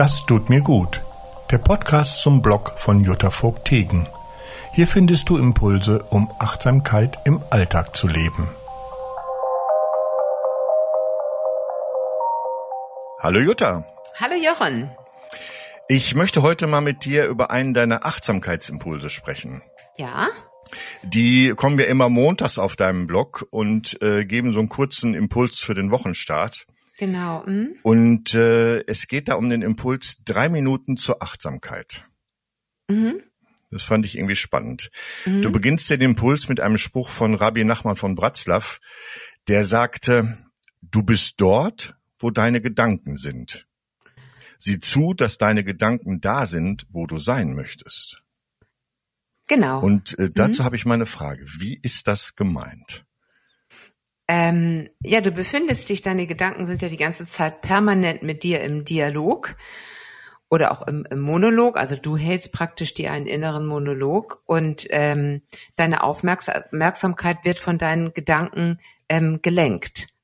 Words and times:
Das 0.00 0.24
tut 0.24 0.48
mir 0.48 0.62
gut. 0.62 1.02
Der 1.50 1.58
Podcast 1.58 2.22
zum 2.22 2.40
Blog 2.40 2.72
von 2.76 3.04
Jutta 3.04 3.28
Vogt-Tegen. 3.28 4.08
Hier 4.72 4.86
findest 4.86 5.28
du 5.28 5.36
Impulse, 5.36 6.02
um 6.08 6.32
Achtsamkeit 6.38 7.18
im 7.26 7.42
Alltag 7.50 7.94
zu 7.94 8.08
leben. 8.08 8.48
Hallo 13.18 13.40
Jutta. 13.40 13.84
Hallo 14.18 14.36
Jochen. 14.42 14.90
Ich 15.86 16.14
möchte 16.14 16.40
heute 16.40 16.66
mal 16.66 16.80
mit 16.80 17.04
dir 17.04 17.26
über 17.26 17.50
einen 17.50 17.74
deiner 17.74 18.06
Achtsamkeitsimpulse 18.06 19.10
sprechen. 19.10 19.60
Ja? 19.98 20.28
Die 21.02 21.50
kommen 21.50 21.78
ja 21.78 21.84
immer 21.84 22.08
montags 22.08 22.58
auf 22.58 22.74
deinem 22.74 23.06
Blog 23.06 23.46
und 23.50 24.00
äh, 24.00 24.24
geben 24.24 24.54
so 24.54 24.60
einen 24.60 24.70
kurzen 24.70 25.12
Impuls 25.12 25.58
für 25.58 25.74
den 25.74 25.90
Wochenstart. 25.90 26.64
Genau. 27.00 27.46
Hm? 27.46 27.76
Und 27.82 28.34
äh, 28.34 28.80
es 28.86 29.08
geht 29.08 29.28
da 29.28 29.36
um 29.36 29.48
den 29.48 29.62
Impuls 29.62 30.22
drei 30.22 30.50
Minuten 30.50 30.98
zur 30.98 31.22
Achtsamkeit. 31.22 32.04
Mhm. 32.88 33.22
Das 33.70 33.84
fand 33.84 34.04
ich 34.04 34.18
irgendwie 34.18 34.36
spannend. 34.36 34.90
Mhm. 35.24 35.40
Du 35.40 35.50
beginnst 35.50 35.88
den 35.88 36.02
Impuls 36.02 36.50
mit 36.50 36.60
einem 36.60 36.76
Spruch 36.76 37.08
von 37.08 37.34
Rabbi 37.34 37.64
Nachman 37.64 37.96
von 37.96 38.16
Bratzlav, 38.16 38.80
der 39.48 39.64
sagte, 39.64 40.36
du 40.82 41.02
bist 41.02 41.40
dort, 41.40 41.96
wo 42.18 42.30
deine 42.30 42.60
Gedanken 42.60 43.16
sind. 43.16 43.66
Sieh 44.58 44.78
zu, 44.78 45.14
dass 45.14 45.38
deine 45.38 45.64
Gedanken 45.64 46.20
da 46.20 46.44
sind, 46.44 46.84
wo 46.90 47.06
du 47.06 47.18
sein 47.18 47.54
möchtest. 47.54 48.22
Genau. 49.46 49.80
Und 49.80 50.18
äh, 50.18 50.28
dazu 50.28 50.60
mhm. 50.60 50.66
habe 50.66 50.76
ich 50.76 50.84
meine 50.84 51.06
Frage. 51.06 51.46
Wie 51.46 51.80
ist 51.82 52.08
das 52.08 52.36
gemeint? 52.36 53.06
Ähm, 54.32 54.88
ja, 55.02 55.20
du 55.20 55.32
befindest 55.32 55.88
dich, 55.88 56.02
deine 56.02 56.28
Gedanken 56.28 56.64
sind 56.64 56.82
ja 56.82 56.88
die 56.88 56.96
ganze 56.96 57.26
Zeit 57.26 57.62
permanent 57.62 58.22
mit 58.22 58.44
dir 58.44 58.60
im 58.60 58.84
Dialog 58.84 59.56
oder 60.48 60.70
auch 60.70 60.86
im, 60.86 61.04
im 61.10 61.18
Monolog. 61.18 61.76
Also 61.76 61.96
du 61.96 62.16
hältst 62.16 62.52
praktisch 62.52 62.94
dir 62.94 63.10
einen 63.10 63.26
inneren 63.26 63.66
Monolog 63.66 64.40
und 64.46 64.86
ähm, 64.90 65.42
deine 65.74 66.04
Aufmerksamkeit 66.04 67.38
wird 67.42 67.58
von 67.58 67.76
deinen 67.76 68.14
Gedanken 68.14 68.78
ähm, 69.08 69.40
gelenkt. 69.42 70.14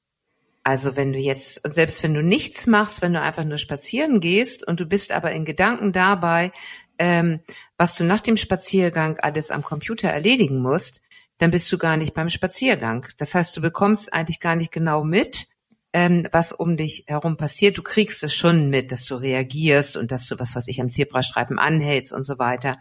Also 0.62 0.94
wenn 0.94 1.12
du 1.12 1.18
jetzt, 1.18 1.62
selbst 1.64 2.04
wenn 2.04 2.14
du 2.14 2.22
nichts 2.22 2.68
machst, 2.68 3.02
wenn 3.02 3.12
du 3.12 3.20
einfach 3.20 3.42
nur 3.42 3.58
spazieren 3.58 4.20
gehst 4.20 4.64
und 4.64 4.78
du 4.78 4.86
bist 4.86 5.10
aber 5.10 5.32
in 5.32 5.44
Gedanken 5.44 5.90
dabei, 5.90 6.52
ähm, 7.00 7.40
was 7.76 7.96
du 7.96 8.04
nach 8.04 8.20
dem 8.20 8.36
Spaziergang 8.36 9.18
alles 9.18 9.50
am 9.50 9.64
Computer 9.64 10.10
erledigen 10.10 10.62
musst, 10.62 11.02
dann 11.38 11.50
bist 11.50 11.70
du 11.72 11.78
gar 11.78 11.96
nicht 11.96 12.14
beim 12.14 12.30
Spaziergang. 12.30 13.06
Das 13.18 13.34
heißt, 13.34 13.56
du 13.56 13.60
bekommst 13.60 14.12
eigentlich 14.12 14.40
gar 14.40 14.56
nicht 14.56 14.72
genau 14.72 15.04
mit, 15.04 15.48
ähm, 15.92 16.26
was 16.32 16.52
um 16.52 16.76
dich 16.76 17.04
herum 17.06 17.36
passiert. 17.36 17.78
Du 17.78 17.82
kriegst 17.82 18.22
es 18.22 18.34
schon 18.34 18.70
mit, 18.70 18.92
dass 18.92 19.04
du 19.06 19.16
reagierst 19.16 19.96
und 19.96 20.10
dass 20.12 20.26
du 20.26 20.38
was, 20.38 20.54
was 20.54 20.68
ich 20.68 20.80
am 20.80 20.90
Zebrastreifen 20.90 21.58
anhältst 21.58 22.12
und 22.12 22.24
so 22.24 22.38
weiter, 22.38 22.78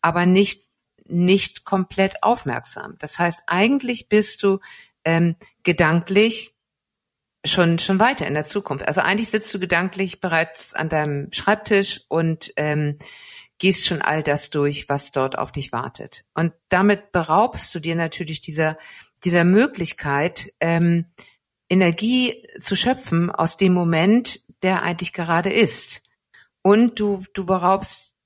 aber 0.00 0.26
nicht 0.26 0.70
nicht 1.08 1.64
komplett 1.64 2.22
aufmerksam. 2.22 2.94
Das 2.98 3.18
heißt, 3.18 3.40
eigentlich 3.46 4.08
bist 4.08 4.42
du 4.42 4.60
ähm, 5.04 5.36
gedanklich 5.62 6.54
schon 7.44 7.78
schon 7.78 7.98
weiter 7.98 8.26
in 8.26 8.34
der 8.34 8.44
Zukunft. 8.44 8.86
Also 8.86 9.00
eigentlich 9.00 9.28
sitzt 9.28 9.52
du 9.52 9.58
gedanklich 9.58 10.20
bereits 10.20 10.74
an 10.74 10.88
deinem 10.88 11.32
Schreibtisch 11.32 12.02
und 12.08 12.52
ähm, 12.56 12.98
gehst 13.62 13.86
schon 13.86 14.02
all 14.02 14.24
das 14.24 14.50
durch, 14.50 14.88
was 14.88 15.12
dort 15.12 15.38
auf 15.38 15.52
dich 15.52 15.70
wartet. 15.70 16.24
Und 16.34 16.52
damit 16.68 17.12
beraubst 17.12 17.72
du 17.72 17.78
dir 17.78 17.94
natürlich 17.94 18.40
dieser, 18.40 18.76
dieser 19.22 19.44
Möglichkeit, 19.44 20.52
ähm, 20.58 21.06
Energie 21.70 22.44
zu 22.60 22.74
schöpfen 22.74 23.30
aus 23.30 23.56
dem 23.58 23.72
Moment, 23.72 24.44
der 24.64 24.82
eigentlich 24.82 25.12
gerade 25.12 25.52
ist. 25.52 26.02
Und 26.62 26.98
du, 26.98 27.22
du 27.34 27.46
beraubst 27.46 28.16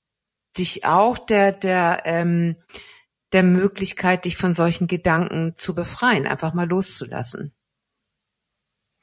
dich 0.57 0.85
auch 0.85 1.19
der, 1.19 1.51
der, 1.51 2.01
ähm, 2.05 2.55
der 3.31 3.43
Möglichkeit, 3.43 4.25
dich 4.25 4.37
von 4.37 4.55
solchen 4.55 4.87
Gedanken 4.87 5.53
zu 5.55 5.75
befreien, 5.75 6.25
einfach 6.25 6.55
mal 6.55 6.67
loszulassen. 6.67 7.53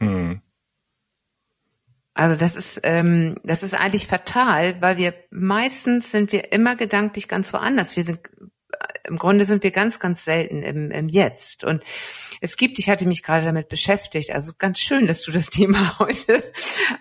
Mhm. 0.01 0.43
Also 2.15 2.37
das 2.37 2.55
ist 2.55 2.81
ähm, 2.85 3.35
das 3.43 3.65
ist 3.65 3.75
eigentlich 3.75 4.07
fatal, 4.07 4.81
weil 4.81 4.97
wir 4.99 5.15
meistens 5.31 6.13
sind 6.13 6.31
wir 6.31 6.53
immer 6.53 6.77
gedanklich 6.77 7.27
ganz 7.27 7.53
woanders. 7.53 7.97
Wir 7.97 8.05
sind 8.05 8.21
äh, 8.39 9.09
im 9.09 9.19
Grunde 9.19 9.45
sind 9.45 9.65
wir 9.65 9.73
ganz 9.73 9.99
ganz 9.99 10.25
selten 10.25 10.63
im, 10.63 10.93
im 10.93 11.09
Jetzt. 11.09 11.65
Und 11.65 11.83
es 12.41 12.57
gibt, 12.57 12.79
ich 12.79 12.89
hatte 12.89 13.07
mich 13.07 13.25
gerade 13.25 13.45
damit 13.45 13.69
beschäftigt, 13.69 14.31
also 14.31 14.53
ganz 14.57 14.79
schön, 14.79 15.09
dass 15.09 15.23
du 15.23 15.33
das 15.33 15.47
Thema 15.51 15.99
heute 15.99 16.41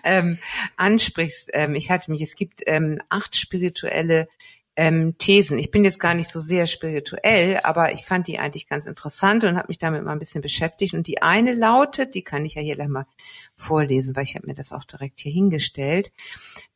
ähm, 0.02 0.38
ansprichst. 0.76 1.50
Ähm, 1.52 1.76
ich 1.76 1.90
hatte 1.90 2.10
mich, 2.10 2.20
es 2.20 2.34
gibt 2.34 2.62
ähm, 2.66 3.00
acht 3.08 3.36
spirituelle 3.36 4.28
ähm, 4.76 5.16
Thesen. 5.18 5.58
Ich 5.58 5.70
bin 5.70 5.84
jetzt 5.84 6.00
gar 6.00 6.14
nicht 6.14 6.28
so 6.28 6.40
sehr 6.40 6.66
spirituell, 6.66 7.60
aber 7.62 7.92
ich 7.92 8.04
fand 8.04 8.26
die 8.26 8.38
eigentlich 8.38 8.68
ganz 8.68 8.86
interessant 8.86 9.44
und 9.44 9.56
habe 9.56 9.68
mich 9.68 9.78
damit 9.78 10.04
mal 10.04 10.12
ein 10.12 10.18
bisschen 10.18 10.42
beschäftigt. 10.42 10.94
Und 10.94 11.06
die 11.06 11.22
eine 11.22 11.54
lautet, 11.54 12.14
die 12.14 12.22
kann 12.22 12.44
ich 12.44 12.54
ja 12.54 12.62
hier 12.62 12.74
gleich 12.74 12.88
mal 12.88 13.06
vorlesen, 13.54 14.16
weil 14.16 14.24
ich 14.24 14.34
habe 14.34 14.46
mir 14.46 14.54
das 14.54 14.72
auch 14.72 14.84
direkt 14.84 15.20
hier 15.20 15.32
hingestellt. 15.32 16.12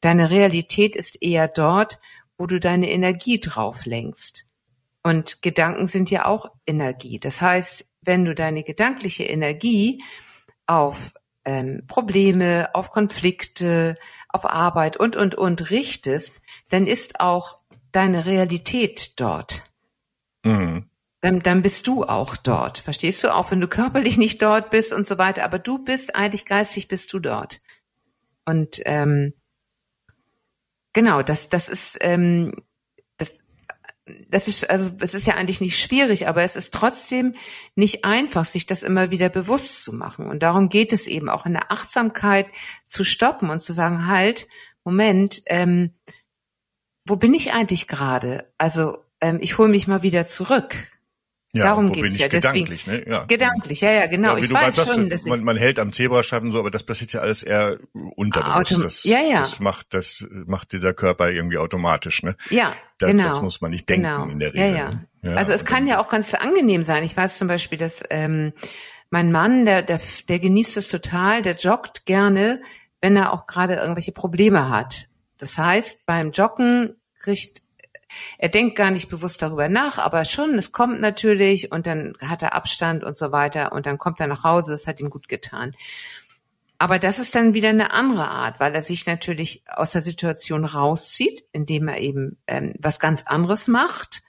Deine 0.00 0.30
Realität 0.30 0.94
ist 0.94 1.20
eher 1.22 1.48
dort, 1.48 1.98
wo 2.36 2.46
du 2.46 2.60
deine 2.60 2.90
Energie 2.90 3.40
drauf 3.40 3.84
lenkst. 3.84 4.46
Und 5.02 5.42
Gedanken 5.42 5.88
sind 5.88 6.10
ja 6.10 6.26
auch 6.26 6.50
Energie. 6.66 7.18
Das 7.18 7.42
heißt, 7.42 7.88
wenn 8.02 8.24
du 8.24 8.34
deine 8.34 8.62
gedankliche 8.62 9.24
Energie 9.24 10.02
auf 10.66 11.14
ähm, 11.44 11.82
Probleme, 11.86 12.68
auf 12.74 12.90
Konflikte, 12.90 13.96
auf 14.28 14.44
Arbeit 14.44 14.96
und, 14.96 15.16
und, 15.16 15.34
und 15.34 15.70
richtest, 15.70 16.42
dann 16.68 16.86
ist 16.86 17.20
auch 17.20 17.58
deine 17.92 18.26
Realität 18.26 19.18
dort. 19.20 19.62
Mhm. 20.44 20.88
Dann, 21.20 21.40
dann 21.40 21.62
bist 21.62 21.86
du 21.86 22.04
auch 22.04 22.36
dort. 22.36 22.78
Verstehst 22.78 23.24
du? 23.24 23.34
Auch 23.34 23.50
wenn 23.50 23.60
du 23.60 23.66
körperlich 23.66 24.18
nicht 24.18 24.40
dort 24.40 24.70
bist 24.70 24.92
und 24.92 25.06
so 25.06 25.18
weiter, 25.18 25.44
aber 25.44 25.58
du 25.58 25.82
bist 25.82 26.14
eigentlich 26.14 26.44
geistig 26.44 26.86
bist 26.86 27.12
du 27.12 27.18
dort. 27.18 27.60
Und 28.44 28.80
ähm, 28.84 29.34
genau, 30.92 31.22
das, 31.22 31.48
das 31.48 31.68
ist, 31.68 31.98
ähm, 32.00 32.52
das, 33.16 33.38
das 34.28 34.46
ist, 34.46 34.70
also 34.70 34.92
es 35.00 35.14
ist 35.14 35.26
ja 35.26 35.34
eigentlich 35.34 35.60
nicht 35.60 35.78
schwierig, 35.78 36.28
aber 36.28 36.42
es 36.44 36.54
ist 36.54 36.72
trotzdem 36.72 37.34
nicht 37.74 38.04
einfach, 38.04 38.44
sich 38.44 38.66
das 38.66 38.84
immer 38.84 39.10
wieder 39.10 39.28
bewusst 39.28 39.82
zu 39.82 39.92
machen. 39.92 40.28
Und 40.28 40.44
darum 40.44 40.68
geht 40.68 40.92
es 40.92 41.08
eben 41.08 41.28
auch 41.28 41.46
in 41.46 41.54
der 41.54 41.72
Achtsamkeit 41.72 42.46
zu 42.86 43.02
stoppen 43.02 43.50
und 43.50 43.60
zu 43.60 43.72
sagen, 43.72 44.06
halt, 44.06 44.46
Moment, 44.84 45.42
ähm, 45.46 45.94
wo 47.08 47.16
bin 47.16 47.34
ich 47.34 47.52
eigentlich 47.52 47.86
gerade? 47.86 48.50
Also 48.58 48.98
ähm, 49.20 49.38
ich 49.40 49.58
hole 49.58 49.68
mich 49.68 49.86
mal 49.88 50.02
wieder 50.02 50.26
zurück. 50.26 50.74
Ja, 51.52 51.64
Darum 51.64 51.90
bin 51.90 52.04
ich 52.04 52.18
ja. 52.18 52.28
gedanklich, 52.28 52.84
Deswegen, 52.84 53.08
ne? 53.08 53.10
Ja. 53.10 53.24
Gedanklich, 53.24 53.80
ja, 53.80 53.90
ja, 53.90 54.06
genau. 54.06 54.36
Ja, 54.36 54.44
ich 54.44 54.52
weiß 54.52 54.76
sagst, 54.76 54.92
schon, 54.92 55.08
dass 55.08 55.24
man, 55.24 55.42
man 55.44 55.56
hält 55.56 55.78
am 55.78 55.94
Zebrastreifen 55.94 56.52
so, 56.52 56.58
aber 56.58 56.70
das 56.70 56.82
passiert 56.82 57.14
ja 57.14 57.20
alles 57.20 57.42
eher 57.42 57.78
unterbewusst. 57.94 58.72
Autom 58.72 58.82
das, 58.82 59.04
ja, 59.04 59.20
ja. 59.20 59.40
das 59.40 59.58
macht 59.58 59.94
das 59.94 60.26
macht 60.30 60.72
dieser 60.72 60.92
Körper 60.92 61.30
irgendwie 61.30 61.56
automatisch, 61.56 62.22
ne? 62.22 62.36
ja, 62.50 62.74
Da, 62.98 63.06
genau. 63.06 63.24
Das 63.24 63.40
muss 63.40 63.62
man 63.62 63.70
nicht 63.70 63.88
denken 63.88 64.04
genau. 64.04 64.28
in 64.28 64.38
der 64.38 64.52
Regel. 64.52 64.68
Ja, 64.68 64.76
ja. 64.76 64.90
ne? 64.90 65.08
ja 65.22 65.34
also 65.36 65.52
es 65.52 65.64
kann 65.64 65.86
ja 65.86 66.00
auch 66.00 66.08
ganz 66.08 66.34
angenehm 66.34 66.84
sein. 66.84 67.02
Ich 67.02 67.16
weiß 67.16 67.38
zum 67.38 67.48
Beispiel, 67.48 67.78
dass 67.78 68.04
ähm, 68.10 68.52
mein 69.08 69.32
Mann, 69.32 69.64
der, 69.64 69.80
der, 69.80 70.00
der 70.28 70.38
genießt 70.40 70.76
es 70.76 70.88
total, 70.88 71.40
der 71.40 71.56
joggt 71.56 72.04
gerne, 72.04 72.60
wenn 73.00 73.16
er 73.16 73.32
auch 73.32 73.46
gerade 73.46 73.76
irgendwelche 73.76 74.12
Probleme 74.12 74.68
hat. 74.68 75.07
Das 75.38 75.56
heißt, 75.56 76.04
beim 76.06 76.32
Joggen 76.32 76.96
kriegt 77.18 77.62
er 78.38 78.48
denkt 78.48 78.76
gar 78.76 78.90
nicht 78.90 79.10
bewusst 79.10 79.42
darüber 79.42 79.68
nach, 79.68 79.98
aber 79.98 80.24
schon, 80.24 80.54
es 80.54 80.72
kommt 80.72 81.00
natürlich 81.00 81.72
und 81.72 81.86
dann 81.86 82.14
hat 82.20 82.42
er 82.42 82.54
Abstand 82.54 83.04
und 83.04 83.16
so 83.16 83.32
weiter 83.32 83.72
und 83.72 83.86
dann 83.86 83.98
kommt 83.98 84.20
er 84.20 84.26
nach 84.26 84.44
Hause, 84.44 84.72
es 84.72 84.86
hat 84.86 85.00
ihm 85.00 85.10
gut 85.10 85.28
getan. 85.28 85.74
Aber 86.78 86.98
das 86.98 87.18
ist 87.18 87.34
dann 87.34 87.54
wieder 87.54 87.70
eine 87.70 87.92
andere 87.92 88.28
Art, 88.28 88.60
weil 88.60 88.74
er 88.74 88.82
sich 88.82 89.04
natürlich 89.04 89.64
aus 89.66 89.92
der 89.92 90.00
Situation 90.00 90.64
rauszieht, 90.64 91.44
indem 91.52 91.88
er 91.88 91.98
eben 91.98 92.38
ähm, 92.46 92.74
was 92.78 93.00
ganz 93.00 93.26
anderes 93.26 93.66
macht 93.66 94.22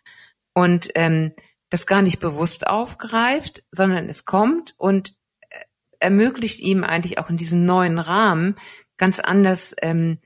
und 0.54 0.90
ähm, 0.96 1.34
das 1.70 1.86
gar 1.86 2.02
nicht 2.02 2.20
bewusst 2.20 2.66
aufgreift, 2.66 3.64
sondern 3.72 4.10
es 4.10 4.26
kommt 4.26 4.74
und 4.78 5.16
äh, 5.50 5.60
ermöglicht 6.00 6.60
ihm 6.60 6.84
eigentlich 6.84 7.20
auch 7.20 7.30
in 7.30 7.38
diesem 7.38 7.66
neuen 7.66 8.00
Rahmen 8.00 8.56
ganz 8.98 9.20
anders 9.20 9.76
ähm, 9.84 10.18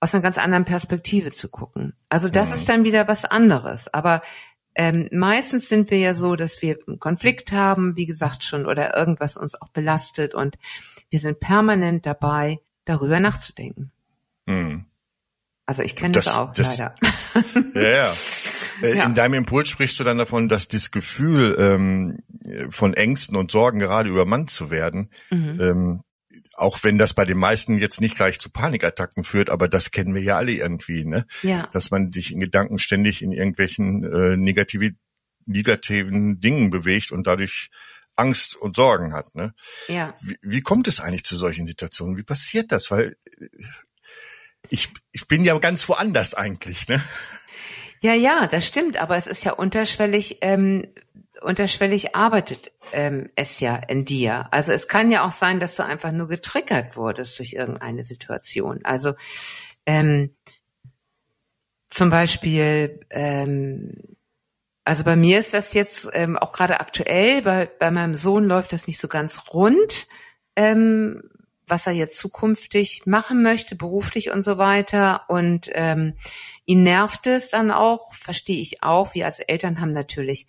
aus 0.00 0.14
einer 0.14 0.22
ganz 0.22 0.38
anderen 0.38 0.64
Perspektive 0.64 1.30
zu 1.30 1.48
gucken. 1.48 1.94
Also 2.08 2.28
das 2.28 2.50
mhm. 2.50 2.54
ist 2.54 2.68
dann 2.68 2.84
wieder 2.84 3.08
was 3.08 3.24
anderes. 3.24 3.92
Aber 3.92 4.22
ähm, 4.74 5.08
meistens 5.10 5.68
sind 5.68 5.90
wir 5.90 5.98
ja 5.98 6.14
so, 6.14 6.36
dass 6.36 6.62
wir 6.62 6.78
einen 6.86 7.00
Konflikt 7.00 7.50
haben, 7.52 7.96
wie 7.96 8.06
gesagt 8.06 8.44
schon, 8.44 8.64
oder 8.64 8.96
irgendwas 8.96 9.36
uns 9.36 9.60
auch 9.60 9.68
belastet 9.68 10.34
und 10.34 10.56
wir 11.10 11.18
sind 11.18 11.40
permanent 11.40 12.06
dabei, 12.06 12.60
darüber 12.84 13.18
nachzudenken. 13.18 13.90
Mhm. 14.46 14.84
Also 15.66 15.82
ich 15.82 15.96
kenne 15.96 16.12
das, 16.12 16.26
das, 16.26 16.36
auch 16.36 16.54
das, 16.54 16.78
leider. 16.78 16.94
Ja, 17.74 17.82
ja. 17.82 18.12
Äh, 18.80 18.96
Ja. 18.96 19.04
In 19.04 19.16
deinem 19.16 19.34
Impuls 19.34 19.68
sprichst 19.68 19.98
du 19.98 20.04
dann 20.04 20.18
davon, 20.18 20.48
dass 20.48 20.68
das 20.68 20.92
Gefühl 20.92 21.56
ähm, 21.58 22.70
von 22.70 22.94
Ängsten 22.94 23.36
und 23.36 23.50
Sorgen 23.50 23.80
gerade 23.80 24.08
übermannt 24.08 24.50
zu 24.50 24.70
werden 24.70 25.10
Mhm. 25.30 25.60
ähm, 25.60 26.00
auch 26.58 26.82
wenn 26.82 26.98
das 26.98 27.14
bei 27.14 27.24
den 27.24 27.38
meisten 27.38 27.78
jetzt 27.78 28.00
nicht 28.00 28.16
gleich 28.16 28.38
zu 28.40 28.50
Panikattacken 28.50 29.24
führt, 29.24 29.50
aber 29.50 29.68
das 29.68 29.90
kennen 29.90 30.14
wir 30.14 30.22
ja 30.22 30.36
alle 30.36 30.52
irgendwie, 30.52 31.04
ne? 31.04 31.26
Ja. 31.42 31.68
Dass 31.72 31.90
man 31.90 32.12
sich 32.12 32.32
in 32.32 32.40
Gedanken 32.40 32.78
ständig 32.78 33.22
in 33.22 33.32
irgendwelchen 33.32 34.04
äh, 34.04 34.36
negativi 34.36 34.96
negativen 35.46 36.40
Dingen 36.40 36.70
bewegt 36.70 37.10
und 37.10 37.26
dadurch 37.26 37.70
Angst 38.16 38.56
und 38.56 38.76
Sorgen 38.76 39.12
hat, 39.14 39.34
ne? 39.34 39.54
Ja. 39.86 40.14
Wie, 40.20 40.36
wie 40.42 40.60
kommt 40.60 40.88
es 40.88 41.00
eigentlich 41.00 41.24
zu 41.24 41.36
solchen 41.36 41.66
Situationen? 41.66 42.16
Wie 42.16 42.24
passiert 42.24 42.72
das? 42.72 42.90
Weil 42.90 43.16
äh, 43.40 43.46
ich, 44.68 44.92
ich 45.12 45.26
bin 45.28 45.44
ja 45.44 45.56
ganz 45.58 45.88
woanders 45.88 46.34
eigentlich, 46.34 46.88
ne? 46.88 47.02
Ja, 48.00 48.14
ja, 48.14 48.46
das 48.46 48.66
stimmt, 48.66 48.96
aber 48.96 49.16
es 49.16 49.26
ist 49.26 49.44
ja 49.44 49.52
unterschwellig, 49.52 50.38
ähm, 50.42 50.86
unterschwellig 51.42 52.14
arbeitet 52.14 52.72
ähm, 52.92 53.30
es 53.36 53.60
ja 53.60 53.76
in 53.76 54.04
dir. 54.04 54.48
Also 54.50 54.72
es 54.72 54.88
kann 54.88 55.10
ja 55.10 55.26
auch 55.26 55.32
sein, 55.32 55.60
dass 55.60 55.76
du 55.76 55.84
einfach 55.84 56.12
nur 56.12 56.28
getriggert 56.28 56.96
wurdest 56.96 57.38
durch 57.38 57.52
irgendeine 57.52 58.04
Situation. 58.04 58.80
Also 58.84 59.14
ähm, 59.86 60.34
zum 61.88 62.10
Beispiel, 62.10 63.00
ähm, 63.10 63.94
also 64.84 65.04
bei 65.04 65.16
mir 65.16 65.38
ist 65.38 65.54
das 65.54 65.74
jetzt 65.74 66.08
ähm, 66.12 66.36
auch 66.38 66.52
gerade 66.52 66.80
aktuell, 66.80 67.42
bei, 67.42 67.66
bei 67.66 67.90
meinem 67.90 68.16
Sohn 68.16 68.44
läuft 68.44 68.72
das 68.72 68.86
nicht 68.86 68.98
so 68.98 69.08
ganz 69.08 69.42
rund, 69.52 70.08
ähm, 70.56 71.22
was 71.66 71.86
er 71.86 71.92
jetzt 71.92 72.16
zukünftig 72.18 73.02
machen 73.06 73.42
möchte, 73.42 73.76
beruflich 73.76 74.30
und 74.30 74.42
so 74.42 74.58
weiter. 74.58 75.24
Und 75.28 75.70
ähm, 75.72 76.14
ihn 76.64 76.82
nervt 76.82 77.26
es 77.26 77.50
dann 77.50 77.70
auch, 77.70 78.12
verstehe 78.14 78.60
ich 78.60 78.82
auch. 78.82 79.14
Wir 79.14 79.26
als 79.26 79.40
Eltern 79.40 79.80
haben 79.80 79.92
natürlich 79.92 80.46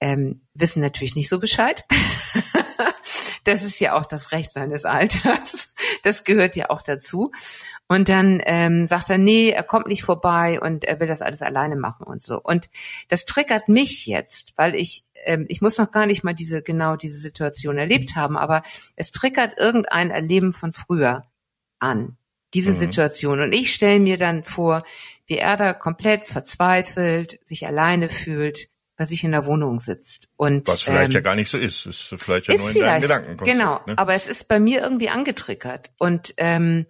ähm, 0.00 0.42
wissen 0.54 0.82
natürlich 0.82 1.14
nicht 1.14 1.28
so 1.28 1.38
Bescheid. 1.38 1.84
das 3.44 3.62
ist 3.62 3.80
ja 3.80 3.94
auch 3.94 4.06
das 4.06 4.32
Recht 4.32 4.52
seines 4.52 4.84
Alters. 4.84 5.74
Das 6.02 6.24
gehört 6.24 6.56
ja 6.56 6.70
auch 6.70 6.82
dazu. 6.82 7.32
Und 7.88 8.08
dann 8.08 8.42
ähm, 8.44 8.86
sagt 8.86 9.10
er, 9.10 9.18
nee, 9.18 9.50
er 9.50 9.62
kommt 9.62 9.86
nicht 9.86 10.02
vorbei 10.02 10.60
und 10.60 10.84
er 10.84 11.00
will 11.00 11.06
das 11.06 11.22
alles 11.22 11.42
alleine 11.42 11.76
machen 11.76 12.04
und 12.06 12.22
so. 12.22 12.40
Und 12.40 12.68
das 13.08 13.24
triggert 13.24 13.68
mich 13.68 14.06
jetzt, 14.06 14.52
weil 14.56 14.74
ich 14.74 15.04
ähm, 15.24 15.46
ich 15.48 15.60
muss 15.60 15.78
noch 15.78 15.90
gar 15.90 16.06
nicht 16.06 16.24
mal 16.24 16.34
diese 16.34 16.62
genau 16.62 16.96
diese 16.96 17.18
Situation 17.18 17.78
erlebt 17.78 18.16
haben, 18.16 18.36
aber 18.36 18.62
es 18.96 19.10
triggert 19.12 19.58
irgendein 19.58 20.10
Erleben 20.10 20.52
von 20.52 20.72
früher 20.72 21.24
an 21.78 22.16
diese 22.54 22.72
mhm. 22.72 22.76
Situation. 22.76 23.40
Und 23.40 23.52
ich 23.52 23.74
stelle 23.74 24.00
mir 24.00 24.16
dann 24.16 24.44
vor, 24.44 24.84
wie 25.26 25.38
er 25.38 25.56
da 25.56 25.72
komplett 25.72 26.26
verzweifelt, 26.26 27.38
sich 27.44 27.66
alleine 27.66 28.08
fühlt, 28.08 28.68
bei 28.96 29.04
sich 29.04 29.24
in 29.24 29.32
der 29.32 29.46
Wohnung 29.46 29.78
sitzt. 29.78 30.30
Und, 30.36 30.68
Was 30.68 30.82
vielleicht 30.82 31.12
ähm, 31.12 31.16
ja 31.16 31.20
gar 31.20 31.36
nicht 31.36 31.50
so 31.50 31.58
ist. 31.58 31.86
Ist 31.86 32.14
vielleicht 32.16 32.48
ja 32.48 32.54
ist 32.54 32.62
nur 32.62 32.76
in 32.76 32.80
deinen 32.80 33.02
Gedanken. 33.02 33.36
Genau, 33.44 33.80
ne? 33.86 33.96
aber 33.96 34.14
es 34.14 34.26
ist 34.26 34.48
bei 34.48 34.58
mir 34.58 34.80
irgendwie 34.80 35.10
angetriggert. 35.10 35.90
Und, 35.98 36.34
ähm, 36.38 36.86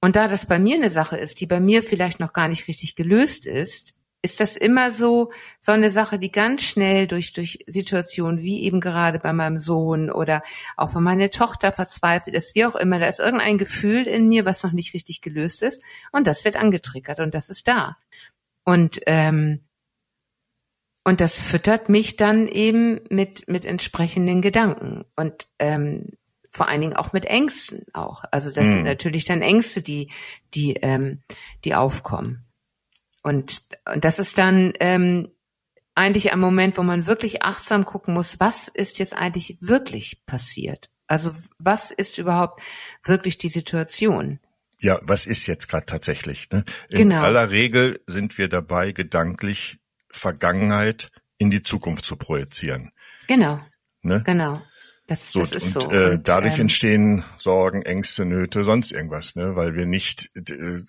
und 0.00 0.16
da 0.16 0.28
das 0.28 0.46
bei 0.46 0.58
mir 0.58 0.76
eine 0.76 0.90
Sache 0.90 1.16
ist, 1.16 1.40
die 1.40 1.46
bei 1.46 1.60
mir 1.60 1.82
vielleicht 1.82 2.20
noch 2.20 2.32
gar 2.32 2.48
nicht 2.48 2.68
richtig 2.68 2.94
gelöst 2.94 3.46
ist, 3.46 3.94
ist 4.22 4.38
das 4.38 4.56
immer 4.56 4.92
so, 4.92 5.32
so 5.58 5.72
eine 5.72 5.90
Sache, 5.90 6.18
die 6.18 6.30
ganz 6.30 6.62
schnell 6.62 7.06
durch, 7.06 7.32
durch 7.32 7.64
Situationen 7.66 8.42
wie 8.42 8.64
eben 8.64 8.80
gerade 8.80 9.18
bei 9.18 9.32
meinem 9.32 9.58
Sohn 9.58 10.10
oder 10.10 10.42
auch 10.76 10.94
wenn 10.94 11.02
meine 11.02 11.30
Tochter 11.30 11.72
verzweifelt 11.72 12.36
ist, 12.36 12.54
wie 12.54 12.66
auch 12.66 12.76
immer, 12.76 12.98
da 12.98 13.06
ist 13.06 13.18
irgendein 13.18 13.56
Gefühl 13.56 14.06
in 14.06 14.28
mir, 14.28 14.44
was 14.44 14.62
noch 14.62 14.72
nicht 14.72 14.92
richtig 14.92 15.22
gelöst 15.22 15.62
ist 15.62 15.82
und 16.12 16.26
das 16.26 16.44
wird 16.44 16.56
angetriggert 16.56 17.18
und 17.20 17.34
das 17.34 17.48
ist 17.48 17.66
da. 17.66 17.96
Und, 18.64 19.00
ähm, 19.06 19.60
und 21.04 21.20
das 21.20 21.38
füttert 21.40 21.88
mich 21.88 22.16
dann 22.16 22.46
eben 22.46 23.00
mit, 23.08 23.48
mit 23.48 23.64
entsprechenden 23.64 24.42
Gedanken 24.42 25.04
und 25.16 25.48
ähm, 25.58 26.08
vor 26.50 26.68
allen 26.68 26.80
Dingen 26.80 26.96
auch 26.96 27.12
mit 27.12 27.24
Ängsten 27.26 27.86
auch. 27.92 28.24
Also 28.30 28.50
das 28.50 28.66
Mhm. 28.66 28.72
sind 28.72 28.84
natürlich 28.84 29.24
dann 29.24 29.40
Ängste, 29.42 29.82
die, 29.82 30.10
die, 30.54 30.74
ähm, 30.74 31.22
die 31.64 31.74
aufkommen. 31.74 32.44
Und, 33.22 33.68
und 33.92 34.04
das 34.04 34.18
ist 34.18 34.36
dann 34.38 34.72
ähm, 34.80 35.28
eigentlich 35.94 36.32
ein 36.32 36.40
Moment, 36.40 36.78
wo 36.78 36.82
man 36.82 37.06
wirklich 37.06 37.42
achtsam 37.42 37.84
gucken 37.84 38.14
muss, 38.14 38.40
was 38.40 38.68
ist 38.68 38.98
jetzt 38.98 39.14
eigentlich 39.14 39.58
wirklich 39.60 40.24
passiert? 40.26 40.90
Also 41.06 41.32
was 41.58 41.90
ist 41.90 42.18
überhaupt 42.18 42.62
wirklich 43.04 43.36
die 43.38 43.48
Situation? 43.48 44.38
Ja, 44.78 44.98
was 45.02 45.26
ist 45.26 45.46
jetzt 45.46 45.68
gerade 45.68 45.84
tatsächlich? 45.86 46.48
Ne? 46.50 46.64
In 46.90 47.08
Genau. 47.10 47.20
aller 47.20 47.50
Regel 47.50 48.00
sind 48.06 48.38
wir 48.38 48.48
dabei, 48.48 48.92
gedanklich 48.92 49.79
Vergangenheit 50.12 51.10
in 51.38 51.50
die 51.50 51.62
Zukunft 51.62 52.04
zu 52.04 52.16
projizieren. 52.16 52.92
Genau, 53.26 53.60
Ne? 54.02 54.22
genau. 54.24 54.62
Das, 55.06 55.32
So, 55.32 55.40
das 55.40 55.52
ist 55.52 55.76
und 55.76 55.82
so. 55.82 55.90
Äh, 55.90 56.12
Und, 56.12 56.28
dadurch 56.28 56.54
ähm, 56.54 56.62
entstehen 56.62 57.24
Sorgen, 57.36 57.82
Ängste, 57.82 58.24
Nöte, 58.24 58.64
sonst 58.64 58.92
irgendwas, 58.92 59.34
ne? 59.34 59.56
weil 59.56 59.74
wir 59.74 59.86
nicht 59.86 60.30
äh, 60.36 60.82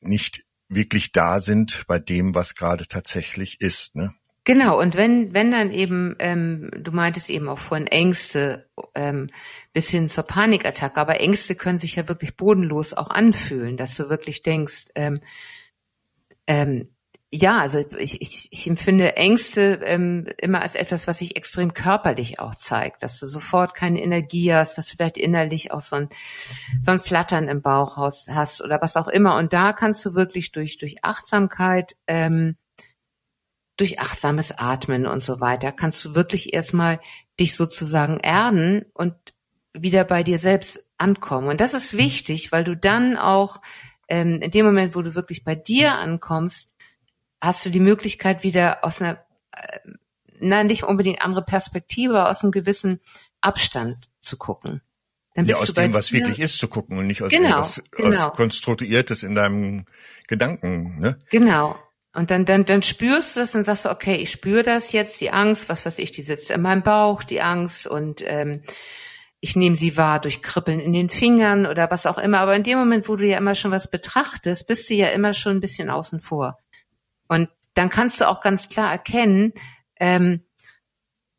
nicht 0.00 0.44
wirklich 0.68 1.12
da 1.12 1.40
sind 1.40 1.84
bei 1.86 1.98
dem, 1.98 2.34
was 2.34 2.54
gerade 2.54 2.86
tatsächlich 2.86 3.60
ist. 3.60 3.96
Ne? 3.96 4.14
Genau, 4.44 4.78
und 4.80 4.94
wenn, 4.94 5.32
wenn 5.32 5.50
dann 5.50 5.72
eben, 5.72 6.16
ähm, 6.18 6.70
du 6.76 6.92
meintest 6.92 7.30
eben 7.30 7.48
auch 7.48 7.58
vorhin 7.58 7.86
Ängste 7.86 8.68
ähm, 8.94 9.30
bis 9.72 9.90
hin 9.90 10.08
zur 10.08 10.24
Panikattacke, 10.24 11.00
aber 11.00 11.20
Ängste 11.20 11.54
können 11.54 11.78
sich 11.78 11.96
ja 11.96 12.08
wirklich 12.08 12.36
bodenlos 12.36 12.92
auch 12.92 13.10
anfühlen, 13.10 13.76
dass 13.76 13.96
du 13.96 14.08
wirklich 14.08 14.42
denkst, 14.42 14.86
ähm, 14.94 15.20
ähm, 16.46 16.95
ja, 17.36 17.60
also 17.60 17.78
ich, 17.98 18.20
ich, 18.20 18.48
ich 18.50 18.66
empfinde 18.66 19.16
Ängste 19.16 19.80
ähm, 19.84 20.26
immer 20.38 20.62
als 20.62 20.74
etwas, 20.74 21.06
was 21.06 21.18
sich 21.18 21.36
extrem 21.36 21.74
körperlich 21.74 22.38
auch 22.40 22.54
zeigt, 22.54 23.02
dass 23.02 23.18
du 23.20 23.26
sofort 23.26 23.74
keine 23.74 24.02
Energie 24.02 24.52
hast, 24.52 24.78
dass 24.78 24.88
du 24.88 24.96
vielleicht 24.96 25.18
innerlich 25.18 25.70
auch 25.72 25.80
so 25.80 25.96
ein, 25.96 26.08
so 26.80 26.92
ein 26.92 27.00
Flattern 27.00 27.48
im 27.48 27.62
Bauch 27.62 27.96
hast, 27.96 28.62
oder 28.62 28.80
was 28.80 28.96
auch 28.96 29.08
immer. 29.08 29.36
Und 29.36 29.52
da 29.52 29.72
kannst 29.72 30.04
du 30.06 30.14
wirklich 30.14 30.52
durch, 30.52 30.78
durch 30.78 31.04
Achtsamkeit, 31.04 31.96
ähm, 32.06 32.56
durch 33.76 34.00
achtsames 34.00 34.58
Atmen 34.58 35.06
und 35.06 35.22
so 35.22 35.40
weiter, 35.40 35.72
kannst 35.72 36.04
du 36.04 36.14
wirklich 36.14 36.54
erstmal 36.54 37.00
dich 37.38 37.56
sozusagen 37.56 38.18
erden 38.20 38.86
und 38.94 39.14
wieder 39.74 40.04
bei 40.04 40.22
dir 40.22 40.38
selbst 40.38 40.88
ankommen. 40.96 41.48
Und 41.48 41.60
das 41.60 41.74
ist 41.74 41.96
wichtig, 41.96 42.52
weil 42.52 42.64
du 42.64 42.76
dann 42.76 43.18
auch 43.18 43.60
ähm, 44.08 44.40
in 44.40 44.50
dem 44.50 44.64
Moment, 44.64 44.94
wo 44.94 45.02
du 45.02 45.14
wirklich 45.14 45.44
bei 45.44 45.54
dir 45.54 45.94
ankommst, 45.96 46.75
hast 47.40 47.64
du 47.66 47.70
die 47.70 47.80
Möglichkeit 47.80 48.42
wieder 48.42 48.84
aus 48.84 49.00
einer, 49.02 49.24
äh, 49.52 49.78
na 50.40 50.64
nicht 50.64 50.84
unbedingt 50.84 51.22
andere 51.22 51.42
Perspektive, 51.44 52.18
aber 52.20 52.30
aus 52.30 52.42
einem 52.42 52.52
gewissen 52.52 53.00
Abstand 53.40 53.96
zu 54.20 54.36
gucken. 54.36 54.82
Dann 55.34 55.44
Ja, 55.44 55.56
aus 55.56 55.74
dem, 55.74 55.92
was 55.94 56.06
dir- 56.08 56.14
wirklich 56.14 56.40
ist, 56.40 56.58
zu 56.58 56.68
gucken 56.68 56.98
und 56.98 57.06
nicht 57.06 57.22
aus 57.22 57.30
Genau, 57.30 57.48
irgendwas 57.48 57.82
genau. 57.92 58.30
Konstruiertes 58.30 59.22
in 59.22 59.34
deinem 59.34 59.84
Gedanken. 60.26 60.98
Ne? 60.98 61.18
Genau. 61.30 61.76
Und 62.14 62.30
dann, 62.30 62.46
dann, 62.46 62.64
dann 62.64 62.82
spürst 62.82 63.36
du 63.36 63.40
es 63.40 63.54
und 63.54 63.64
sagst 63.64 63.84
du, 63.84 63.90
okay, 63.90 64.14
ich 64.14 64.30
spüre 64.30 64.62
das 64.62 64.92
jetzt, 64.92 65.20
die 65.20 65.30
Angst, 65.30 65.68
was 65.68 65.84
weiß 65.84 65.98
ich, 65.98 66.12
die 66.12 66.22
sitzt 66.22 66.50
in 66.50 66.62
meinem 66.62 66.82
Bauch, 66.82 67.22
die 67.22 67.42
Angst 67.42 67.86
und 67.86 68.22
ähm, 68.24 68.62
ich 69.40 69.54
nehme 69.54 69.76
sie 69.76 69.98
wahr 69.98 70.18
durch 70.18 70.40
Kribbeln 70.40 70.80
in 70.80 70.94
den 70.94 71.10
Fingern 71.10 71.66
oder 71.66 71.90
was 71.90 72.06
auch 72.06 72.16
immer. 72.16 72.40
Aber 72.40 72.56
in 72.56 72.62
dem 72.62 72.78
Moment, 72.78 73.06
wo 73.06 73.16
du 73.16 73.26
ja 73.26 73.36
immer 73.36 73.54
schon 73.54 73.70
was 73.70 73.90
betrachtest, 73.90 74.66
bist 74.66 74.88
du 74.88 74.94
ja 74.94 75.08
immer 75.08 75.34
schon 75.34 75.58
ein 75.58 75.60
bisschen 75.60 75.90
außen 75.90 76.20
vor. 76.22 76.58
Und 77.28 77.48
dann 77.74 77.90
kannst 77.90 78.20
du 78.20 78.28
auch 78.28 78.40
ganz 78.40 78.68
klar 78.68 78.90
erkennen, 78.90 79.52
ähm, 80.00 80.42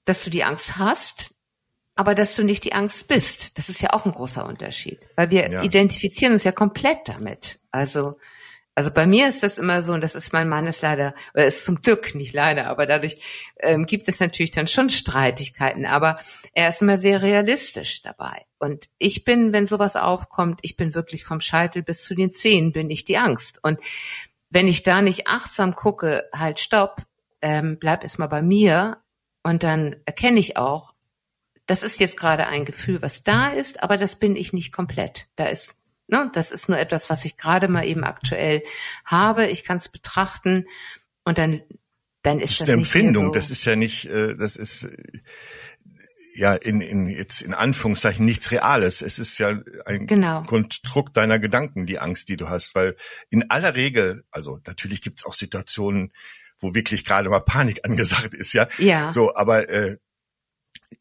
dass 0.06 0.24
du 0.24 0.30
die 0.30 0.44
Angst 0.44 0.78
hast, 0.78 1.36
aber 1.96 2.16
dass 2.16 2.36
du 2.36 2.44
nicht 2.44 2.64
die 2.64 2.74
Angst 2.74 3.08
bist. 3.08 3.58
Das 3.58 3.70
ist 3.70 3.82
ja 3.82 3.94
auch 3.94 4.06
ein 4.06 4.12
großer 4.12 4.46
Unterschied, 4.46 5.08
weil 5.16 5.32
wir 5.32 5.52
Ja. 5.52 5.64
identifizieren 5.64 6.34
uns 6.34 6.44
ja 6.44 6.52
komplett 6.52 7.10
damit. 7.10 7.60
Also 7.72 8.18
also 8.78 8.92
bei 8.92 9.08
mir 9.08 9.28
ist 9.28 9.42
das 9.42 9.58
immer 9.58 9.82
so, 9.82 9.94
und 9.94 10.02
das 10.02 10.14
ist 10.14 10.34
mein 10.34 10.48
Mann 10.48 10.68
ist 10.68 10.84
leider, 10.84 11.16
oder 11.34 11.48
ist 11.48 11.66
zum 11.66 11.82
Glück 11.82 12.14
nicht 12.14 12.36
leider, 12.36 12.68
aber 12.68 12.86
dadurch 12.86 13.18
ähm, 13.60 13.88
gibt 13.88 14.08
es 14.08 14.20
natürlich 14.20 14.52
dann 14.52 14.68
schon 14.68 14.92
Streitigkeiten. 14.92 15.88
Aber 15.88 16.20
er 16.54 16.70
ist 16.70 16.84
immer 16.84 17.00
sehr 17.00 17.24
realistisch 17.24 18.04
dabei. 18.04 18.46
Und 18.60 18.88
ich 19.00 19.24
bin, 19.24 19.52
wenn 19.52 19.66
sowas 19.66 19.96
aufkommt, 19.96 20.60
ich 20.62 20.78
bin 20.78 20.94
wirklich 20.94 21.24
vom 21.26 21.42
Scheitel 21.42 21.82
bis 21.82 22.04
zu 22.04 22.14
den 22.14 22.30
Zehen, 22.30 22.72
bin 22.72 22.92
ich 22.92 23.04
die 23.04 23.18
Angst. 23.18 23.58
Und 23.64 23.80
wenn 24.50 24.68
ich 24.68 24.84
da 24.84 25.02
nicht 25.02 25.28
achtsam 25.28 25.76
gucke, 25.76 26.30
halt 26.34 26.60
stopp, 26.60 27.04
ähm, 27.42 27.78
bleib 27.80 28.04
erstmal 28.04 28.30
bei 28.30 28.42
mir 28.42 28.98
und 29.44 29.64
dann 29.64 29.96
erkenne 30.06 30.40
ich 30.40 30.58
auch, 30.58 30.94
das 31.66 31.84
ist 31.84 32.00
jetzt 32.00 32.18
gerade 32.18 32.48
ein 32.48 32.66
Gefühl, 32.66 33.02
was 33.02 33.24
da 33.24 33.50
ist, 33.50 33.84
aber 33.84 33.98
das 33.98 34.16
bin 34.16 34.36
ich 34.36 34.54
nicht 34.54 34.72
komplett. 34.72 35.28
Da 35.36 35.46
ist, 35.46 35.76
ne, 36.08 36.32
das 36.34 36.52
ist 36.52 36.70
nur 36.70 36.80
etwas, 36.80 37.10
was 37.10 37.26
ich 37.26 37.36
gerade 37.36 37.68
mal 37.68 37.86
eben 37.86 38.04
aktuell 38.04 38.64
habe. 39.04 39.48
Ich 39.48 39.66
kann 39.66 39.78
es 39.78 39.90
betrachten 39.90 40.66
und 41.26 41.38
dann, 41.38 41.62
dann 42.24 42.40
ist 42.40 42.44
Das 42.44 42.52
ist 42.52 42.62
das 42.62 42.70
eine 42.70 42.78
Empfindung, 42.80 43.26
so. 43.26 43.32
das 43.32 43.52
ist 43.52 43.66
ja 43.66 43.76
nicht, 43.76 44.06
äh, 44.06 44.38
das 44.38 44.56
ist 44.56 44.88
ja 46.38 46.54
in, 46.54 46.82
in 46.82 47.08
jetzt 47.08 47.42
in 47.42 47.54
Anführungszeichen 47.54 48.26
nichts 48.26 48.52
Reales. 48.52 49.02
Es 49.02 49.20
ist 49.20 49.38
ja 49.40 49.60
ein 49.86 50.06
Genau. 50.06 50.44
Konstrukt 50.44 51.18
deiner 51.18 51.40
Gedanken, 51.40 51.86
die 51.86 52.00
Angst, 52.00 52.30
die 52.30 52.38
du 52.38 52.48
hast, 52.50 52.76
weil 52.76 52.96
in 53.30 53.50
aller 53.50 53.76
Regel, 53.76 54.24
also 54.32 54.60
natürlich 54.66 55.02
gibt 55.02 55.20
es 55.20 55.26
auch 55.26 55.34
Situationen, 55.34 56.14
wo 56.60 56.74
wirklich 56.74 57.06
gerade 57.06 57.30
mal 57.30 57.40
Panik 57.40 57.82
angesagt 57.86 58.34
ist, 58.34 58.54
ja. 58.54 58.68
Ja. 58.78 59.12
So, 59.14 59.36
aber 59.36 59.68
äh, 59.70 59.98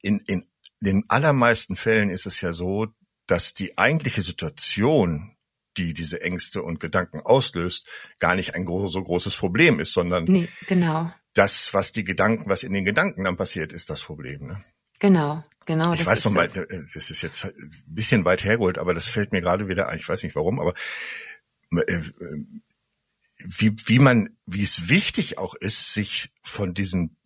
in, 0.01 0.21
in 0.27 0.45
den 0.81 1.05
allermeisten 1.09 1.77
Fällen 1.77 2.11
ist 2.11 2.27
es 2.27 2.41
ja 2.41 2.53
so, 2.53 2.89
dass 3.27 3.55
die 3.55 3.77
eigentliche 3.77 4.23
Situation, 4.23 5.37
die 5.77 5.93
diese 5.93 6.23
Ängste 6.23 6.63
und 6.63 6.81
Gedanken 6.81 7.21
auslöst, 7.21 7.87
gar 8.19 8.37
nicht 8.37 8.55
ein 8.55 8.67
so 8.67 9.03
großes 9.03 9.37
Problem 9.37 9.81
ist, 9.81 9.93
sondern 9.93 10.25
nee, 10.25 10.49
genau. 10.67 11.13
das, 11.35 11.75
was 11.75 11.93
die 11.93 12.05
Gedanken, 12.05 12.49
was 12.49 12.63
in 12.63 12.73
den 12.73 12.85
Gedanken 12.85 13.25
dann 13.25 13.37
passiert, 13.37 13.73
ist 13.73 13.91
das 13.91 14.03
Problem. 14.03 14.47
Ne? 14.47 14.65
Genau, 14.99 15.45
genau. 15.65 15.93
Ich 15.93 16.07
weiß 16.07 16.25
noch 16.27 16.33
mal, 16.33 16.47
das. 16.47 16.57
Äh, 16.57 16.85
das 16.95 17.11
ist 17.11 17.23
jetzt 17.23 17.45
ein 17.45 17.73
bisschen 17.87 18.25
weit 18.25 18.45
hergeholt, 18.45 18.79
aber 18.79 18.95
das 18.95 19.07
fällt 19.07 19.33
mir 19.33 19.41
gerade 19.41 19.69
wieder 19.69 19.89
ein. 19.89 19.99
Ich 19.99 20.09
weiß 20.09 20.23
nicht 20.23 20.37
warum, 20.37 20.61
aber 20.61 20.75
äh, 21.71 22.03
wie, 23.39 23.75
wie 23.87 23.99
man, 23.99 24.37
wie 24.47 24.63
es 24.63 24.89
wichtig 24.89 25.39
auch 25.39 25.55
ist, 25.55 25.93
sich 25.93 26.33
von 26.43 26.75
diesen, 26.75 27.17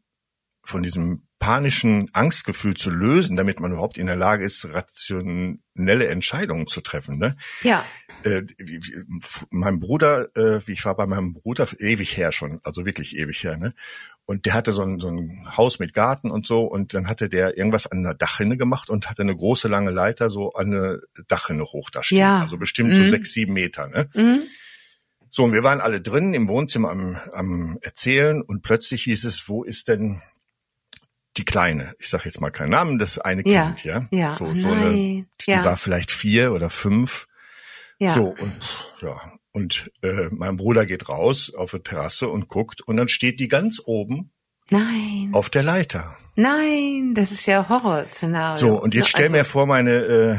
von 0.63 0.83
diesem 0.83 1.27
panischen 1.41 2.11
Angstgefühl 2.13 2.75
zu 2.75 2.91
lösen, 2.91 3.35
damit 3.35 3.61
man 3.61 3.73
überhaupt 3.73 3.97
in 3.97 4.07
der 4.07 4.15
Lage 4.15 4.45
ist, 4.45 4.69
rationelle 4.75 6.07
Entscheidungen 6.07 6.67
zu 6.67 6.83
treffen. 6.83 7.19
Ne? 7.19 7.35
Ja. 7.63 7.83
Äh, 8.25 8.43
mein 9.51 9.81
Bruder, 9.81 10.29
äh, 10.37 10.61
wie 10.67 10.73
ich 10.73 10.85
war 10.85 10.95
bei 10.95 11.07
meinem 11.07 11.33
Bruder 11.33 11.67
ewig 11.79 12.17
her 12.19 12.31
schon, 12.31 12.61
also 12.63 12.85
wirklich 12.85 13.17
ewig 13.17 13.43
her, 13.43 13.57
ne? 13.57 13.75
Und 14.27 14.47
der 14.47 14.53
hatte 14.53 14.73
so 14.73 14.83
ein, 14.83 15.01
so 15.01 15.09
ein 15.09 15.57
Haus 15.57 15.81
mit 15.81 15.93
Garten 15.93 16.31
und 16.31 16.47
so 16.47 16.65
und 16.65 16.95
dann 16.95 17.09
hatte 17.09 17.29
der 17.29 17.57
irgendwas 17.57 17.89
an 17.89 18.05
der 18.05 18.15
Dachrinne 18.15 18.57
gemacht 18.57 18.89
und 18.91 19.11
hatte 19.11 19.23
eine 19.23 19.35
große 19.35 19.67
lange 19.67 19.91
Leiter 19.91 20.31
so 20.31 20.53
an 20.53 20.73
eine 20.73 21.01
Dachrinne 21.27 21.65
hoch 21.65 21.91
da 21.91 22.05
stehen. 22.05 22.19
Ja. 22.19 22.41
Also 22.41 22.59
bestimmt 22.59 22.91
mhm. 22.91 23.03
so 23.03 23.09
sechs, 23.09 23.33
sieben 23.33 23.55
Meter. 23.55 23.89
Ne? 23.89 24.09
Mhm. 24.15 24.43
So, 25.31 25.45
und 25.45 25.53
wir 25.53 25.65
waren 25.65 25.81
alle 25.81 26.01
drin 26.01 26.35
im 26.35 26.49
Wohnzimmer 26.49 26.91
am, 26.91 27.17
am 27.33 27.79
Erzählen 27.81 28.43
und 28.43 28.63
plötzlich 28.63 29.05
hieß 29.05 29.25
es, 29.25 29.49
wo 29.49 29.65
ist 29.65 29.89
denn 29.89 30.21
die 31.37 31.45
Kleine? 31.45 31.95
Ich 31.99 32.09
sage 32.09 32.25
jetzt 32.27 32.41
mal 32.41 32.51
keinen 32.51 32.71
Namen, 32.71 32.99
das 32.99 33.19
eine 33.19 33.47
ja. 33.47 33.67
Kind, 33.67 33.85
ja. 33.85 34.07
ja. 34.11 34.33
So, 34.33 34.53
so 34.55 34.69
eine, 34.69 34.93
die 34.93 35.51
ja. 35.51 35.65
war 35.65 35.77
vielleicht 35.77 36.11
vier 36.11 36.53
oder 36.53 36.71
fünf. 36.71 37.27
Ja. 37.99 38.15
So, 38.15 38.35
und 38.39 38.53
ja, 39.03 39.33
und 39.53 39.91
äh, 40.03 40.29
mein 40.31 40.57
Bruder 40.57 40.87
geht 40.87 41.09
raus 41.09 41.53
auf 41.55 41.73
die 41.73 41.81
Terrasse 41.81 42.29
und 42.29 42.49
guckt 42.49 42.81
und 42.81 42.97
dann 42.97 43.09
steht 43.09 43.41
die 43.41 43.49
ganz 43.49 43.81
oben 43.85 44.33
Nein. 44.71 45.31
auf 45.33 45.51
der 45.51 45.63
Leiter. 45.63 46.17
Nein, 46.37 47.13
das 47.15 47.33
ist 47.33 47.47
ja 47.47 47.69
Horrorszenario. 47.69 48.59
So, 48.59 48.81
und 48.81 48.95
jetzt 48.95 49.09
stell 49.09 49.25
also, 49.25 49.37
mir 49.37 49.45
vor, 49.45 49.67
meine 49.67 49.91
äh, 49.91 50.39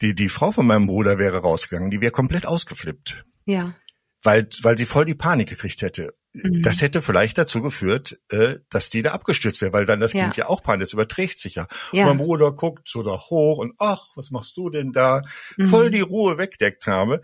die 0.00 0.14
die 0.14 0.28
Frau 0.28 0.52
von 0.52 0.66
meinem 0.66 0.86
Bruder 0.86 1.18
wäre 1.18 1.38
rausgegangen, 1.38 1.90
die 1.90 2.00
wäre 2.00 2.12
komplett 2.12 2.46
ausgeflippt. 2.46 3.24
Ja. 3.46 3.74
Weil, 4.22 4.48
weil 4.62 4.76
sie 4.76 4.86
voll 4.86 5.04
die 5.04 5.14
Panik 5.14 5.48
gekriegt 5.48 5.82
hätte. 5.82 6.14
Mhm. 6.34 6.62
Das 6.62 6.82
hätte 6.82 7.00
vielleicht 7.00 7.38
dazu 7.38 7.62
geführt, 7.62 8.18
äh, 8.28 8.56
dass 8.68 8.88
die 8.88 9.02
da 9.02 9.12
abgestürzt 9.12 9.62
wäre, 9.62 9.72
weil 9.72 9.86
dann 9.86 10.00
das 10.00 10.12
Kind 10.12 10.36
ja, 10.36 10.44
ja 10.44 10.50
auch 10.50 10.64
Panik, 10.64 10.80
das 10.80 10.92
überträgt 10.92 11.38
sich 11.38 11.54
ja. 11.54 11.68
ja. 11.92 12.02
Und 12.02 12.08
mein 12.08 12.26
Bruder 12.26 12.50
guckt 12.50 12.88
so 12.88 13.04
da 13.04 13.12
hoch 13.12 13.58
und 13.58 13.74
ach, 13.78 14.08
was 14.16 14.32
machst 14.32 14.56
du 14.56 14.68
denn 14.68 14.92
da? 14.92 15.22
Mhm. 15.56 15.66
Voll 15.66 15.90
die 15.92 16.00
Ruhe 16.00 16.36
wegdeckt 16.36 16.88
habe 16.88 17.22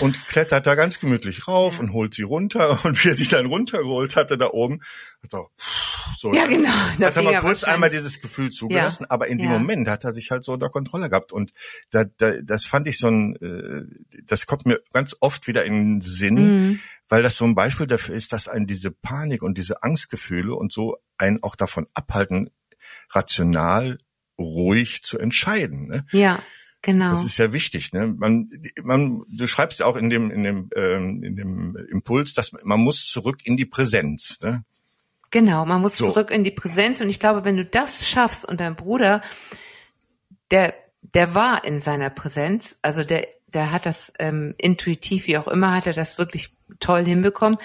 und 0.00 0.18
klettert 0.26 0.66
da 0.66 0.74
ganz 0.74 0.98
gemütlich 0.98 1.46
rauf 1.46 1.74
ja. 1.74 1.80
und 1.80 1.92
holt 1.92 2.14
sie 2.14 2.24
runter 2.24 2.80
und 2.84 3.02
wie 3.04 3.10
er 3.10 3.16
sich 3.16 3.28
dann 3.28 3.46
runtergeholt 3.46 4.16
hatte 4.16 4.36
da 4.36 4.48
oben, 4.50 4.80
hat 5.22 5.34
er 5.34 5.46
so, 6.16 6.34
ja, 6.34 6.46
genau. 6.46 6.68
hat 6.70 7.16
er 7.16 7.22
mal 7.22 7.38
kurz 7.38 7.62
einmal 7.62 7.90
dieses 7.90 8.20
Gefühl 8.20 8.50
zugelassen, 8.50 9.04
ja. 9.04 9.10
aber 9.10 9.28
in 9.28 9.38
dem 9.38 9.50
Moment 9.50 9.88
hat 9.88 10.02
er 10.02 10.12
sich 10.12 10.32
halt 10.32 10.42
so 10.42 10.52
unter 10.52 10.68
Kontrolle 10.68 11.08
gehabt 11.08 11.32
und 11.32 11.52
da, 11.90 12.04
da, 12.04 12.32
das 12.42 12.64
fand 12.64 12.88
ich 12.88 12.98
so 12.98 13.06
ein, 13.06 13.36
äh, 13.36 13.84
das 14.24 14.46
kommt 14.46 14.66
mir 14.66 14.80
ganz 14.92 15.14
oft 15.20 15.46
wieder 15.46 15.64
in 15.64 15.74
den 15.74 16.00
Sinn, 16.00 16.34
mhm 16.34 16.80
weil 17.08 17.22
das 17.22 17.36
so 17.36 17.44
ein 17.44 17.54
Beispiel 17.54 17.86
dafür 17.86 18.14
ist, 18.14 18.32
dass 18.32 18.48
einen 18.48 18.66
diese 18.66 18.90
Panik 18.90 19.42
und 19.42 19.58
diese 19.58 19.82
Angstgefühle 19.82 20.54
und 20.54 20.72
so 20.72 20.96
einen 21.16 21.42
auch 21.42 21.56
davon 21.56 21.86
abhalten, 21.94 22.50
rational 23.10 23.98
ruhig 24.38 25.02
zu 25.02 25.18
entscheiden. 25.18 25.88
Ne? 25.88 26.06
Ja. 26.12 26.40
Genau. 26.80 27.10
Das 27.10 27.24
ist 27.24 27.38
ja 27.38 27.52
wichtig. 27.52 27.92
Ne? 27.92 28.06
Man, 28.06 28.50
man, 28.82 29.24
du 29.28 29.46
schreibst 29.48 29.80
ja 29.80 29.86
auch 29.86 29.96
in 29.96 30.10
dem, 30.10 30.30
in 30.30 30.44
dem, 30.44 30.70
ähm, 30.76 31.24
in 31.24 31.34
dem 31.34 31.76
Impuls, 31.90 32.34
dass 32.34 32.52
man 32.62 32.78
muss 32.78 33.06
zurück 33.06 33.40
in 33.42 33.56
die 33.56 33.66
Präsenz. 33.66 34.40
Ne? 34.42 34.64
Genau, 35.32 35.64
man 35.66 35.80
muss 35.80 35.96
so. 35.96 36.06
zurück 36.06 36.30
in 36.30 36.44
die 36.44 36.52
Präsenz. 36.52 37.00
Und 37.00 37.08
ich 37.08 37.18
glaube, 37.18 37.44
wenn 37.44 37.56
du 37.56 37.64
das 37.64 38.08
schaffst 38.08 38.44
und 38.44 38.60
dein 38.60 38.76
Bruder, 38.76 39.22
der, 40.52 40.72
der 41.02 41.34
war 41.34 41.64
in 41.64 41.80
seiner 41.80 42.10
Präsenz, 42.10 42.78
also 42.82 43.02
der 43.02 43.26
der 43.54 43.72
hat 43.72 43.86
das 43.86 44.12
ähm, 44.18 44.54
intuitiv, 44.58 45.26
wie 45.26 45.38
auch 45.38 45.48
immer, 45.48 45.74
hat 45.74 45.86
er 45.86 45.92
das 45.92 46.18
wirklich 46.18 46.57
toll 46.80 47.04
hinbekommen. 47.04 47.58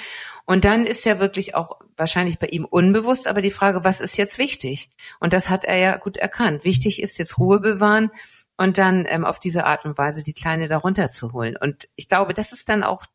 Und 0.45 0.65
dann 0.65 0.85
ist 0.85 1.05
ja 1.05 1.19
wirklich 1.19 1.55
auch 1.55 1.79
wahrscheinlich 1.95 2.39
bei 2.39 2.47
ihm 2.47 2.65
unbewusst, 2.65 3.27
aber 3.27 3.41
die 3.41 3.51
Frage, 3.51 3.83
was 3.83 4.01
ist 4.01 4.17
jetzt 4.17 4.37
wichtig? 4.37 4.89
Und 5.19 5.33
das 5.33 5.49
hat 5.49 5.63
er 5.63 5.77
ja 5.77 5.97
gut 5.97 6.17
erkannt. 6.17 6.63
Wichtig 6.65 7.01
ist 7.01 7.17
jetzt 7.17 7.37
Ruhe 7.37 7.59
bewahren 7.59 8.11
und 8.57 8.77
dann 8.77 9.05
ähm, 9.07 9.25
auf 9.25 9.39
diese 9.39 9.65
Art 9.65 9.85
und 9.85 9.97
Weise 9.97 10.23
die 10.23 10.33
Kleine 10.33 10.67
darunter 10.67 11.11
zu 11.11 11.33
holen. 11.33 11.55
Und 11.57 11.89
ich 11.95 12.09
glaube, 12.09 12.33
das 12.33 12.53
ist 12.53 12.69
dann 12.69 12.83
auch 12.83 13.05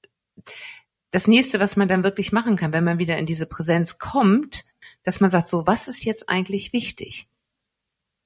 das 1.10 1.26
nächste, 1.26 1.60
was 1.60 1.76
man 1.76 1.88
dann 1.88 2.04
wirklich 2.04 2.32
machen 2.32 2.56
kann, 2.56 2.72
wenn 2.72 2.84
man 2.84 2.98
wieder 2.98 3.16
in 3.18 3.26
diese 3.26 3.46
Präsenz 3.46 3.98
kommt, 3.98 4.64
dass 5.02 5.20
man 5.20 5.30
sagt, 5.30 5.48
so, 5.48 5.66
was 5.66 5.88
ist 5.88 6.04
jetzt 6.04 6.28
eigentlich 6.28 6.72
wichtig? 6.72 7.28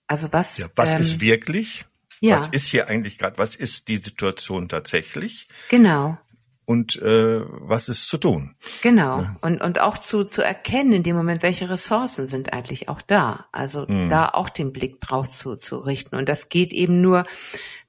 Also 0.06 0.32
was? 0.32 0.58
Ja, 0.58 0.66
was 0.76 0.94
ähm, 0.94 1.00
ist 1.00 1.20
wirklich? 1.20 1.86
Ja. 2.20 2.36
Was 2.36 2.48
ist 2.48 2.68
hier 2.68 2.88
eigentlich 2.88 3.18
gerade? 3.18 3.38
Was 3.38 3.56
ist 3.56 3.88
die 3.88 3.96
Situation 3.96 4.68
tatsächlich? 4.68 5.48
Genau. 5.68 6.18
Und 6.64 6.96
äh, 7.02 7.40
was 7.44 7.88
ist 7.88 8.08
zu 8.08 8.18
tun? 8.18 8.54
Genau. 8.82 9.20
Ja. 9.20 9.36
Und 9.40 9.60
und 9.60 9.80
auch 9.80 9.98
zu 9.98 10.24
zu 10.24 10.42
erkennen 10.44 10.92
in 10.92 11.02
dem 11.02 11.16
Moment, 11.16 11.42
welche 11.42 11.68
Ressourcen 11.68 12.28
sind 12.28 12.52
eigentlich 12.52 12.88
auch 12.88 13.02
da. 13.02 13.46
Also 13.52 13.86
mhm. 13.88 14.08
da 14.08 14.28
auch 14.28 14.48
den 14.48 14.72
Blick 14.72 15.00
drauf 15.00 15.30
zu 15.30 15.56
zu 15.56 15.78
richten. 15.78 16.16
Und 16.16 16.28
das 16.28 16.48
geht 16.48 16.72
eben 16.72 17.00
nur, 17.00 17.26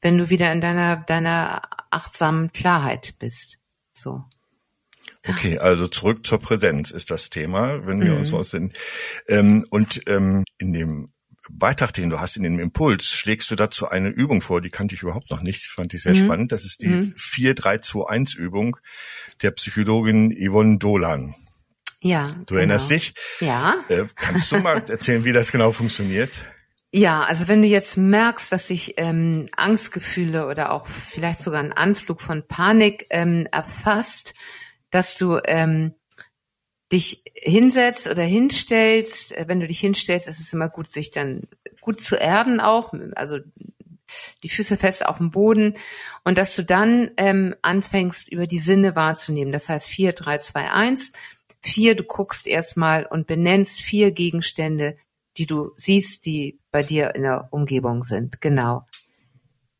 wenn 0.01 0.17
du 0.17 0.29
wieder 0.29 0.51
in 0.51 0.59
deiner 0.59 0.97
deiner 0.97 1.61
achtsamen 1.91 2.51
Klarheit 2.51 3.15
bist. 3.19 3.59
So. 3.93 4.23
Okay, 5.25 5.57
also 5.57 5.87
zurück 5.87 6.25
zur 6.25 6.39
Präsenz 6.39 6.91
ist 6.91 7.09
das 7.09 7.29
Thema, 7.29 7.85
wenn 7.87 8.01
wir 8.01 8.11
mhm. 8.11 8.19
uns 8.19 8.33
aus 8.33 8.51
sind. 8.51 8.73
Ähm, 9.27 9.65
und 9.69 10.01
ähm, 10.07 10.43
in 10.57 10.73
dem 10.73 11.12
Beitrag, 11.57 11.93
den 11.93 12.09
du 12.09 12.19
hast 12.19 12.35
in 12.37 12.43
dem 12.43 12.59
Impuls, 12.59 13.11
schlägst 13.11 13.49
du 13.51 13.55
dazu 13.55 13.87
eine 13.87 14.09
Übung 14.09 14.41
vor, 14.41 14.61
die 14.61 14.69
kannte 14.69 14.95
ich 14.95 15.03
überhaupt 15.03 15.29
noch 15.29 15.41
nicht, 15.41 15.65
fand 15.65 15.93
ich 15.93 16.03
sehr 16.03 16.15
mhm. 16.15 16.25
spannend. 16.25 16.51
Das 16.51 16.65
ist 16.65 16.81
die 16.81 16.89
mhm. 16.89 17.13
4-3-2-1-Übung 17.17 18.77
der 19.41 19.51
Psychologin 19.51 20.31
Yvonne 20.31 20.77
Dolan. 20.77 21.35
Ja. 22.01 22.27
Du 22.27 22.45
genau. 22.45 22.59
erinnerst 22.59 22.89
dich? 22.89 23.13
Ja. 23.39 23.75
Äh, 23.87 24.05
kannst 24.15 24.51
du 24.51 24.59
mal 24.59 24.83
erzählen, 24.89 25.23
wie 25.23 25.31
das 25.31 25.51
genau 25.51 25.71
funktioniert? 25.71 26.41
Ja, 26.91 27.23
also 27.23 27.47
wenn 27.47 27.61
du 27.61 27.67
jetzt 27.67 27.97
merkst, 27.97 28.51
dass 28.51 28.67
sich 28.67 28.93
ähm, 28.97 29.47
Angstgefühle 29.55 30.45
oder 30.47 30.71
auch 30.71 30.85
vielleicht 30.87 31.41
sogar 31.41 31.59
ein 31.59 31.73
Anflug 31.73 32.21
von 32.21 32.47
Panik 32.47 33.07
ähm, 33.09 33.47
erfasst, 33.51 34.35
dass 34.91 35.15
du 35.15 35.39
ähm, 35.45 35.95
dich 36.93 37.23
hinsetzt 37.33 38.07
oder 38.07 38.23
hinstellst, 38.23 39.35
äh, 39.35 39.45
wenn 39.47 39.59
du 39.59 39.67
dich 39.67 39.79
hinstellst, 39.79 40.27
ist 40.27 40.39
es 40.39 40.53
immer 40.53 40.69
gut, 40.69 40.87
sich 40.87 41.11
dann 41.11 41.41
gut 41.81 42.01
zu 42.01 42.15
erden 42.15 42.61
auch, 42.61 42.93
also 43.15 43.39
die 44.43 44.49
Füße 44.49 44.77
fest 44.77 45.05
auf 45.05 45.17
dem 45.17 45.31
Boden 45.31 45.75
und 46.23 46.37
dass 46.37 46.55
du 46.55 46.63
dann 46.63 47.11
ähm, 47.17 47.55
anfängst, 47.61 48.31
über 48.31 48.47
die 48.47 48.59
Sinne 48.59 48.95
wahrzunehmen. 48.95 49.51
Das 49.51 49.69
heißt 49.69 49.87
vier, 49.87 50.13
drei, 50.13 50.37
zwei, 50.37 50.71
eins. 50.71 51.13
Vier, 51.61 51.95
du 51.95 52.03
guckst 52.03 52.45
erstmal 52.45 53.05
und 53.05 53.25
benennst 53.25 53.81
vier 53.81 54.11
Gegenstände, 54.11 54.97
die 55.37 55.47
du 55.47 55.71
siehst, 55.77 56.25
die 56.25 56.59
bei 56.71 56.83
dir 56.83 57.15
in 57.15 57.23
der 57.23 57.47
Umgebung 57.51 58.03
sind. 58.03 58.39
Genau. 58.39 58.85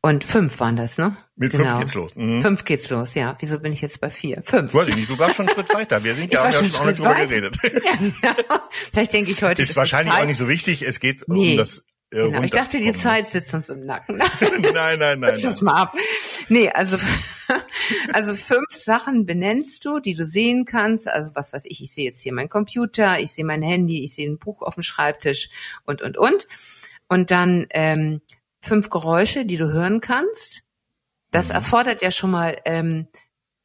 Und 0.06 0.26
fünf 0.26 0.60
waren 0.60 0.76
das, 0.76 0.98
ne? 0.98 1.16
Mit 1.38 1.54
genau. 1.54 1.64
fünf 1.64 1.80
geht's 1.80 1.94
los. 1.94 2.16
Mhm. 2.18 2.42
Fünf 2.42 2.66
geht's 2.66 2.90
los, 2.90 3.16
ja. 3.16 3.38
Wieso 3.40 3.62
bin 3.62 3.72
ich 3.72 3.80
jetzt 3.80 4.02
bei 4.02 4.12
vier? 4.12 4.44
Fünf. 4.44 4.74
Weiß 4.74 4.90
ich 4.90 4.98
nicht, 4.98 5.10
du 5.10 5.18
warst 5.18 5.38
schon 5.38 5.48
einen 5.48 5.56
Schritt 5.56 5.74
weiter. 5.74 6.04
Wir 6.04 6.14
sind 6.14 6.34
ja, 6.34 6.44
ja 6.44 6.52
schon 6.52 6.70
auch 6.76 6.86
nicht 6.86 7.00
drüber 7.00 7.16
geredet. 7.16 7.58
Ja, 7.64 7.96
genau. 8.34 8.60
Vielleicht 8.70 9.14
denke 9.14 9.32
ich 9.32 9.42
heute. 9.42 9.62
Ist 9.62 9.78
wahrscheinlich 9.78 10.14
auch 10.14 10.26
nicht 10.26 10.38
so 10.38 10.50
wichtig. 10.50 10.82
Es 10.82 11.00
geht 11.00 11.24
nee. 11.30 11.52
um 11.52 11.58
das 11.58 11.86
genau. 12.10 12.44
Ich 12.44 12.52
dachte, 12.52 12.82
die 12.82 12.92
Zeit 12.92 13.30
sitzt 13.30 13.54
uns 13.54 13.70
im 13.70 13.86
Nacken. 13.86 14.18
nein, 14.74 15.00
nein, 15.00 15.22
nein. 15.22 15.40
Lass 15.42 15.62
mal 15.62 15.84
ab. 15.84 15.96
Nee, 16.50 16.70
also, 16.70 16.98
also 18.12 18.36
fünf 18.36 18.76
Sachen 18.76 19.26
benennst 19.26 19.86
du, 19.86 20.00
die 20.00 20.16
du 20.16 20.26
sehen 20.26 20.66
kannst. 20.66 21.08
Also 21.08 21.32
was 21.34 21.54
weiß 21.54 21.64
ich, 21.68 21.82
ich 21.82 21.94
sehe 21.94 22.06
jetzt 22.06 22.22
hier 22.22 22.34
meinen 22.34 22.50
Computer, 22.50 23.20
ich 23.20 23.32
sehe 23.32 23.46
mein 23.46 23.62
Handy, 23.62 24.04
ich 24.04 24.16
sehe 24.16 24.30
ein 24.30 24.38
Buch 24.38 24.62
auf 24.62 24.74
dem 24.74 24.84
Schreibtisch 24.84 25.50
und, 25.86 26.02
und, 26.02 26.18
und. 26.18 26.48
Und 27.08 27.32
dann 27.32 27.68
ähm, 27.70 28.22
fünf 28.64 28.90
Geräusche, 28.90 29.46
die 29.46 29.58
du 29.58 29.72
hören 29.72 30.00
kannst. 30.02 30.64
Das 31.32 31.50
mhm. 31.50 31.56
erfordert 31.56 32.02
ja 32.02 32.12
schon 32.12 32.32
mal 32.32 32.58
ähm, 32.66 33.08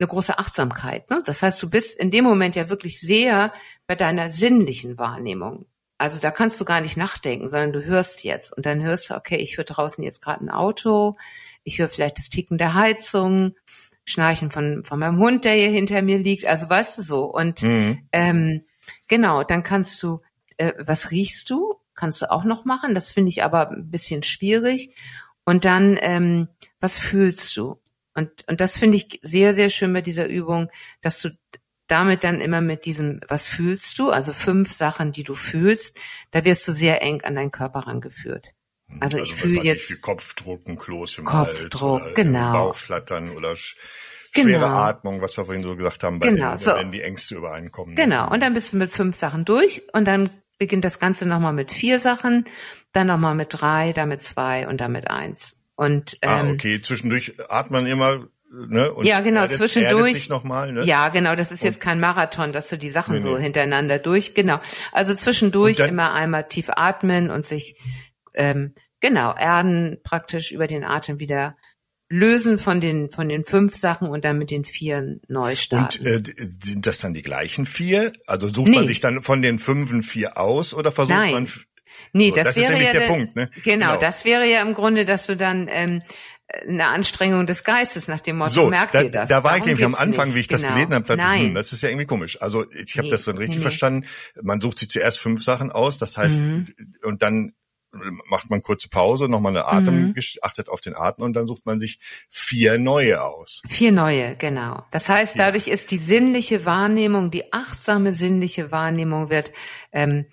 eine 0.00 0.08
große 0.08 0.38
Achtsamkeit. 0.38 1.08
Ne? 1.10 1.22
Das 1.24 1.42
heißt, 1.42 1.62
du 1.62 1.70
bist 1.70 1.98
in 1.98 2.10
dem 2.10 2.24
Moment 2.24 2.56
ja 2.56 2.68
wirklich 2.68 3.00
sehr 3.00 3.52
bei 3.86 3.94
deiner 3.94 4.30
sinnlichen 4.30 4.98
Wahrnehmung. 4.98 5.66
Also 5.98 6.20
da 6.20 6.30
kannst 6.30 6.60
du 6.60 6.64
gar 6.64 6.80
nicht 6.80 6.96
nachdenken, 6.96 7.48
sondern 7.48 7.72
du 7.72 7.84
hörst 7.84 8.22
jetzt 8.22 8.56
und 8.56 8.66
dann 8.66 8.82
hörst 8.82 9.10
du, 9.10 9.14
okay, 9.14 9.36
ich 9.36 9.56
höre 9.56 9.64
draußen 9.64 10.02
jetzt 10.04 10.22
gerade 10.22 10.44
ein 10.44 10.50
Auto, 10.50 11.16
ich 11.64 11.78
höre 11.78 11.88
vielleicht 11.88 12.18
das 12.18 12.28
Ticken 12.28 12.56
der 12.56 12.74
Heizung, 12.74 13.54
Schnarchen 14.04 14.48
von, 14.48 14.84
von 14.84 14.98
meinem 14.98 15.18
Hund, 15.18 15.44
der 15.44 15.54
hier 15.54 15.70
hinter 15.70 16.02
mir 16.02 16.18
liegt, 16.18 16.46
also 16.46 16.70
weißt 16.70 16.98
du 16.98 17.02
so. 17.02 17.24
Und 17.24 17.62
mhm. 17.62 18.08
ähm, 18.12 18.64
genau, 19.08 19.42
dann 19.42 19.64
kannst 19.64 20.00
du, 20.02 20.20
äh, 20.56 20.72
was 20.78 21.10
riechst 21.10 21.50
du? 21.50 21.74
Kannst 21.98 22.22
du 22.22 22.30
auch 22.30 22.44
noch 22.44 22.64
machen. 22.64 22.94
Das 22.94 23.10
finde 23.10 23.30
ich 23.30 23.42
aber 23.44 23.70
ein 23.70 23.90
bisschen 23.90 24.22
schwierig. 24.22 24.94
Und 25.44 25.64
dann, 25.64 25.98
ähm, 26.00 26.48
was 26.80 26.98
fühlst 26.98 27.56
du? 27.56 27.80
Und, 28.14 28.30
und 28.48 28.60
das 28.60 28.78
finde 28.78 28.96
ich 28.96 29.20
sehr, 29.22 29.54
sehr 29.54 29.68
schön 29.70 29.92
bei 29.92 30.00
dieser 30.00 30.26
Übung, 30.26 30.70
dass 31.00 31.20
du 31.20 31.30
damit 31.86 32.22
dann 32.22 32.40
immer 32.40 32.60
mit 32.60 32.84
diesem, 32.84 33.20
was 33.28 33.46
fühlst 33.46 33.98
du? 33.98 34.10
Also 34.10 34.32
fünf 34.32 34.72
Sachen, 34.72 35.12
die 35.12 35.24
du 35.24 35.34
fühlst, 35.34 35.96
da 36.30 36.44
wirst 36.44 36.68
du 36.68 36.72
sehr 36.72 37.02
eng 37.02 37.22
an 37.22 37.34
deinen 37.34 37.50
Körper 37.50 37.80
rangeführt. 37.80 38.54
Also, 39.00 39.18
also 39.18 39.18
ich 39.18 39.34
fühle 39.34 39.62
jetzt 39.62 39.90
ich, 39.90 40.02
Kopfdruck, 40.02 40.66
ein 40.66 40.78
Kloß 40.78 41.18
im 41.18 41.24
Kopfdruck, 41.24 42.00
Hals 42.02 42.12
oder 42.12 42.14
genau. 42.14 42.52
Bauchflattern 42.52 43.30
oder 43.30 43.56
schwere 43.56 43.82
Genau. 44.34 44.66
Atmung, 44.66 45.20
was 45.20 45.36
wir 45.36 45.44
vorhin 45.44 45.62
so 45.62 45.74
gesagt 45.76 46.04
haben, 46.04 46.20
bei 46.20 46.28
Genau, 46.28 46.50
den, 46.50 46.58
so. 46.58 46.74
wenn 46.74 46.92
die 46.92 47.02
Ängste 47.02 47.36
übereinkommen. 47.36 47.94
Genau. 47.96 48.30
Und 48.30 48.40
dann 48.42 48.54
bist 48.54 48.72
du 48.72 48.76
mit 48.76 48.92
fünf 48.92 49.16
Sachen 49.16 49.44
durch 49.44 49.82
und 49.92 50.04
dann 50.06 50.30
beginnt 50.58 50.84
das 50.84 50.98
Ganze 50.98 51.26
nochmal 51.26 51.52
mit 51.52 51.70
vier 51.70 51.98
Sachen, 51.98 52.44
dann 52.92 53.06
nochmal 53.06 53.34
mit 53.34 53.48
drei, 53.50 53.92
dann 53.92 54.08
mit 54.08 54.22
zwei 54.22 54.66
und 54.68 54.80
dann 54.80 54.92
mit 54.92 55.10
eins. 55.10 55.60
Und 55.76 56.18
ähm, 56.22 56.30
Ah, 56.30 56.50
okay. 56.50 56.82
Zwischendurch 56.82 57.34
atmen 57.48 57.86
immer, 57.86 58.26
ne? 58.50 58.92
Und 58.92 59.06
Ja, 59.06 59.20
genau, 59.20 59.42
erdet, 59.42 59.56
zwischendurch. 59.56 60.28
Erdet 60.28 60.44
mal, 60.44 60.72
ne? 60.72 60.84
Ja, 60.84 61.08
genau, 61.10 61.36
das 61.36 61.52
ist 61.52 61.62
jetzt 61.62 61.80
kein 61.80 62.00
Marathon, 62.00 62.52
dass 62.52 62.68
du 62.68 62.76
die 62.76 62.90
Sachen 62.90 63.14
Nee, 63.14 63.20
so 63.20 63.36
nee. 63.36 63.44
hintereinander 63.44 63.98
durch, 64.00 64.34
genau. 64.34 64.58
Also 64.92 65.14
zwischendurch 65.14 65.76
Und 65.76 65.80
dann- 65.80 65.90
immer 65.90 66.12
einmal 66.14 66.44
tief 66.48 66.68
atmen 66.74 67.30
und 67.30 67.44
sich 67.46 67.76
ähm, 68.34 68.74
genau 69.00 69.34
erden 69.36 69.98
praktisch 70.02 70.50
über 70.50 70.66
den 70.66 70.82
Atem 70.84 71.20
wieder 71.20 71.56
lösen 72.10 72.58
von 72.58 72.80
den 72.80 73.10
von 73.10 73.28
den 73.28 73.44
fünf 73.44 73.74
Sachen 73.76 74.08
und 74.08 74.24
dann 74.24 74.38
mit 74.38 74.50
den 74.50 74.64
vier 74.64 75.18
neu 75.28 75.50
Und 75.50 75.58
starten. 75.58 76.06
äh, 76.06 76.20
d- 76.20 76.32
sind 76.36 76.86
das 76.86 76.98
dann 76.98 77.12
die 77.14 77.22
gleichen 77.22 77.66
vier? 77.66 78.12
Also 78.26 78.48
sucht 78.48 78.68
Nee. 78.68 78.76
man 78.76 78.86
sich 78.86 79.00
dann 79.00 79.22
von 79.22 79.42
den 79.42 79.58
fünfen 79.58 80.02
vier 80.02 80.38
aus 80.38 80.72
oder 80.74 80.90
versucht 80.90 81.16
Nein. 81.16 81.32
man? 81.32 81.48
nee, 82.12 82.30
so, 82.30 82.36
das, 82.36 82.44
das 82.48 82.56
ist 82.56 82.62
wäre 82.62 82.72
nämlich 82.72 82.92
ja 82.92 83.00
der 83.00 83.06
Punkt, 83.06 83.36
ne? 83.36 83.50
Genau, 83.64 83.88
Genau. 83.88 84.00
das 84.00 84.24
wäre 84.24 84.46
ja 84.50 84.62
im 84.62 84.72
Grunde, 84.74 85.04
dass 85.04 85.26
du 85.26 85.36
dann 85.36 85.68
ähm, 85.70 86.02
eine 86.66 86.86
Anstrengung 86.88 87.46
des 87.46 87.62
Geistes 87.62 88.08
nach 88.08 88.20
dem 88.20 88.38
Motto 88.38 88.50
So, 88.52 88.70
merkt 88.70 88.94
da, 88.94 89.02
ihr 89.02 89.10
das. 89.10 89.28
da 89.28 89.44
war 89.44 89.52
ich 89.56 89.64
Darum 89.64 89.66
nämlich 89.68 89.84
am 89.84 89.94
Anfang, 89.94 90.28
nicht. 90.28 90.36
wie 90.36 90.40
ich 90.40 90.48
das 90.48 90.62
genau. 90.62 90.74
gelesen 90.76 90.94
habe, 90.94 91.04
dachte, 91.04 91.20
Nein. 91.20 91.40
hm, 91.48 91.54
das 91.54 91.74
ist 91.74 91.82
ja 91.82 91.90
irgendwie 91.90 92.06
komisch. 92.06 92.40
Also 92.40 92.64
ich 92.70 92.96
habe 92.96 93.08
Nee, 93.08 93.10
das 93.10 93.24
dann 93.24 93.36
richtig 93.36 93.56
nee. 93.56 93.62
verstanden. 93.62 94.06
Man 94.40 94.58
sucht 94.62 94.78
sich 94.78 94.88
zuerst 94.88 95.18
fünf 95.18 95.42
Sachen 95.44 95.70
aus, 95.70 95.98
das 95.98 96.16
heißt, 96.16 96.40
Mhm. 96.44 96.66
und 97.02 97.20
dann 97.20 97.52
macht 98.28 98.50
man 98.50 98.60
kurze 98.62 98.88
Pause, 98.88 99.28
nochmal 99.28 99.56
eine 99.56 99.66
Atem, 99.66 100.14
achtet 100.42 100.68
auf 100.68 100.80
den 100.80 100.94
Atem 100.94 101.24
und 101.24 101.32
dann 101.34 101.48
sucht 101.48 101.64
man 101.66 101.80
sich 101.80 101.98
vier 102.28 102.78
neue 102.78 103.22
aus. 103.22 103.62
Vier 103.66 103.92
neue, 103.92 104.36
genau. 104.36 104.84
Das 104.90 105.08
heißt, 105.08 105.38
dadurch 105.38 105.68
ist 105.68 105.90
die 105.90 105.98
sinnliche 105.98 106.64
Wahrnehmung, 106.66 107.30
die 107.30 107.52
achtsame 107.52 108.12
sinnliche 108.14 108.70
Wahrnehmung 108.70 109.30
wird 109.30 109.52
ähm, 109.92 110.26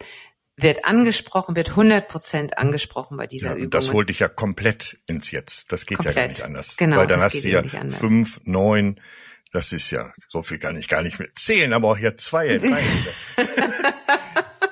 wird 0.58 0.86
angesprochen, 0.86 1.58
wird 1.58 1.72
100 1.72 2.08
Prozent 2.08 2.58
angesprochen 2.58 3.18
bei 3.18 3.28
dieser 3.28 3.48
Ja, 3.48 3.54
Übung. 3.56 3.66
und 3.66 3.74
das 3.74 3.92
holt 3.92 4.08
dich 4.08 4.20
ja 4.20 4.30
komplett 4.30 5.00
ins 5.06 5.32
Jetzt. 5.32 5.72
Das 5.74 5.86
geht 5.86 5.98
ja 6.00 6.06
gar 6.06 6.14
Komplett. 6.14 6.30
nicht 6.30 6.44
anders. 6.46 6.78
Genau, 6.78 6.96
Weil 6.98 7.08
dann 7.08 7.18
das 7.20 7.26
hast 7.26 7.34
geht 7.34 7.44
du 7.46 7.50
ja 7.50 7.62
ja 7.62 7.90
fünf, 7.90 8.40
neun, 8.46 9.02
das 9.52 9.74
ist 9.74 9.92
ja, 9.92 10.14
so 10.30 10.42
viel 10.42 10.58
kann 10.58 10.78
ich 10.78 10.88
gar 10.88 11.02
nicht 11.02 11.20
mehr 11.20 11.28
zählen, 11.36 11.74
aber 11.74 11.90
auch 11.92 11.98
hier 11.98 12.16
zwei, 12.16 12.58
drei. 12.58 12.84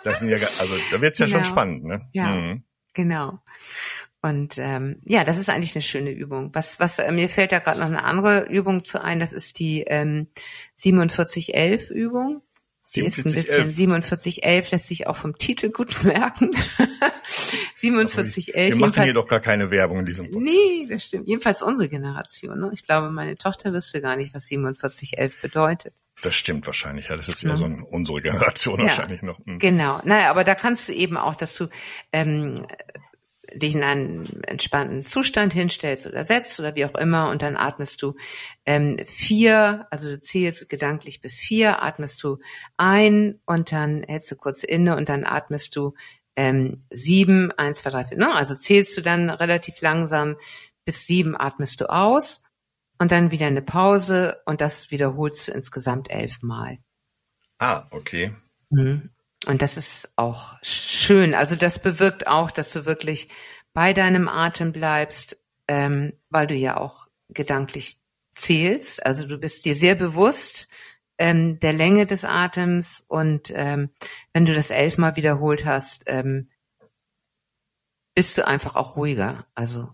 das 0.03 0.19
sind 0.21 0.29
ja, 0.29 0.37
also 0.37 0.73
da 0.91 1.01
wird's 1.01 1.19
ja 1.19 1.27
schon 1.27 1.39
Genau. 1.41 1.49
spannend, 1.49 1.83
ne? 1.83 2.07
Ja. 2.13 2.27
Mhm. 2.29 2.63
Genau. 2.93 3.39
Und 4.21 4.57
ähm, 4.57 4.97
ja, 5.03 5.25
das 5.25 5.38
ist 5.38 5.50
eigentlich 5.50 5.75
eine 5.75 5.81
schöne 5.81 6.12
Übung. 6.12 6.51
Was, 6.53 6.79
was 6.79 6.97
äh, 7.00 7.12
mir 7.12 7.27
fällt 7.27 7.51
da 7.51 7.59
gerade 7.59 7.81
noch 7.81 7.88
eine 7.88 8.05
andere 8.05 8.47
Übung 8.50 8.83
zu 8.83 9.03
ein. 9.03 9.19
Das 9.19 9.33
ist 9.33 9.59
die 9.59 9.81
ähm, 9.81 10.27
4711 10.77 11.89
Übung. 11.89 12.41
Die 12.95 13.01
ist 13.01 13.17
ein 13.25 13.33
bisschen 13.33 13.73
4711. 13.73 13.75
4711 13.75 14.71
lässt 14.71 14.88
sich 14.88 15.07
auch 15.07 15.17
vom 15.17 15.38
Titel 15.38 15.71
gut 15.71 16.03
merken. 16.03 16.51
4711. 17.75 18.55
Wir 18.55 18.75
machen 18.75 19.03
hier 19.03 19.13
doch 19.13 19.27
gar 19.27 19.39
keine 19.39 19.71
Werbung 19.71 20.00
in 20.00 20.05
diesem 20.05 20.31
Podcast. 20.31 20.45
Nee, 20.45 20.88
das 20.89 21.05
stimmt. 21.05 21.27
Jedenfalls 21.27 21.61
unsere 21.61 21.89
Generation. 21.89 22.59
Ne? 22.59 22.72
Ich 22.74 22.85
glaube, 22.85 23.09
meine 23.09 23.35
Tochter 23.35 23.74
wüsste 23.74 24.00
gar 24.00 24.15
nicht, 24.15 24.33
was 24.33 24.48
4711 24.48 25.41
bedeutet. 25.41 25.94
Das 26.21 26.35
stimmt 26.35 26.67
wahrscheinlich. 26.67 27.09
Ja, 27.09 27.17
das 27.17 27.27
ist 27.27 27.43
ja 27.43 27.55
so 27.55 27.65
ein, 27.65 27.81
unsere 27.83 28.21
Generation 28.21 28.79
wahrscheinlich 28.79 29.23
noch. 29.23 29.39
Mhm. 29.45 29.59
Genau. 29.59 29.99
Naja, 30.03 30.29
aber 30.29 30.43
da 30.43 30.55
kannst 30.55 30.87
du 30.87 30.93
eben 30.93 31.17
auch, 31.17 31.35
dass 31.35 31.55
du 31.55 31.67
ähm, 32.11 32.65
dich 33.53 33.75
in 33.75 33.83
einen 33.83 34.43
entspannten 34.43 35.03
Zustand 35.03 35.53
hinstellst 35.53 36.07
oder 36.07 36.25
setzt 36.25 36.59
oder 36.59 36.75
wie 36.75 36.85
auch 36.85 36.95
immer 36.95 37.29
und 37.29 37.41
dann 37.41 37.55
atmest 37.55 38.01
du 38.01 38.15
ähm, 38.65 38.97
vier, 39.05 39.87
also 39.91 40.09
du 40.09 40.19
zählst 40.19 40.69
gedanklich 40.69 41.21
bis 41.21 41.39
vier, 41.39 41.83
atmest 41.83 42.23
du 42.23 42.39
ein 42.77 43.39
und 43.45 43.71
dann 43.71 44.03
hältst 44.03 44.31
du 44.31 44.35
kurz 44.35 44.63
inne 44.63 44.95
und 44.95 45.09
dann 45.09 45.25
atmest 45.25 45.75
du 45.75 45.93
ähm, 46.35 46.83
sieben, 46.89 47.51
eins, 47.51 47.79
zwei, 47.79 47.91
drei, 47.91 48.05
vier, 48.05 48.17
ne? 48.17 48.33
Also 48.33 48.55
zählst 48.55 48.97
du 48.97 49.01
dann 49.01 49.29
relativ 49.29 49.81
langsam 49.81 50.35
bis 50.85 51.05
sieben 51.05 51.39
atmest 51.39 51.81
du 51.81 51.89
aus 51.89 52.43
und 53.03 53.11
dann 53.11 53.31
wieder 53.31 53.48
eine 53.48 53.61
Pause 53.61 54.42
und 54.46 54.61
das 54.61 54.89
wiederholst 54.89 55.50
du 55.50 55.51
insgesamt 55.51 56.09
elfmal. 56.09 56.77
Ah, 57.59 57.85
okay. 57.92 58.33
Mhm. 58.70 59.09
Und 59.46 59.61
das 59.61 59.75
ist 59.75 60.13
auch 60.16 60.55
schön. 60.61 61.33
Also 61.33 61.57
das 61.57 61.79
bewirkt 61.79 62.27
auch, 62.27 62.50
dass 62.50 62.72
du 62.72 62.85
wirklich 62.85 63.27
bei 63.74 63.92
deinem 63.92 64.29
Atem 64.29 64.72
bleibst, 64.72 65.37
ähm, 65.68 66.13
weil 66.29 66.48
du 66.48 66.55
ja 66.55 66.77
auch 66.77 67.07
gedanklich 67.27 67.98
zählst. 68.31 69.05
Also 69.05 69.27
du 69.27 69.37
bist 69.37 69.66
dir 69.66 69.75
sehr 69.75 69.96
bewusst 69.96 70.70
ähm, 71.18 71.59
der 71.59 71.74
Länge 71.74 72.05
des 72.05 72.24
Atems 72.24 73.03
und 73.05 73.51
ähm, 73.53 73.89
wenn 74.31 74.46
du 74.46 74.53
das 74.53 74.72
elfmal 74.72 75.18
wiederholt 75.18 75.66
hast, 75.66 76.05
ähm, 76.07 76.50
bist 78.16 78.37
du 78.37 78.48
einfach 78.48 78.77
auch 78.77 78.96
ruhiger. 78.96 79.46
Also 79.55 79.94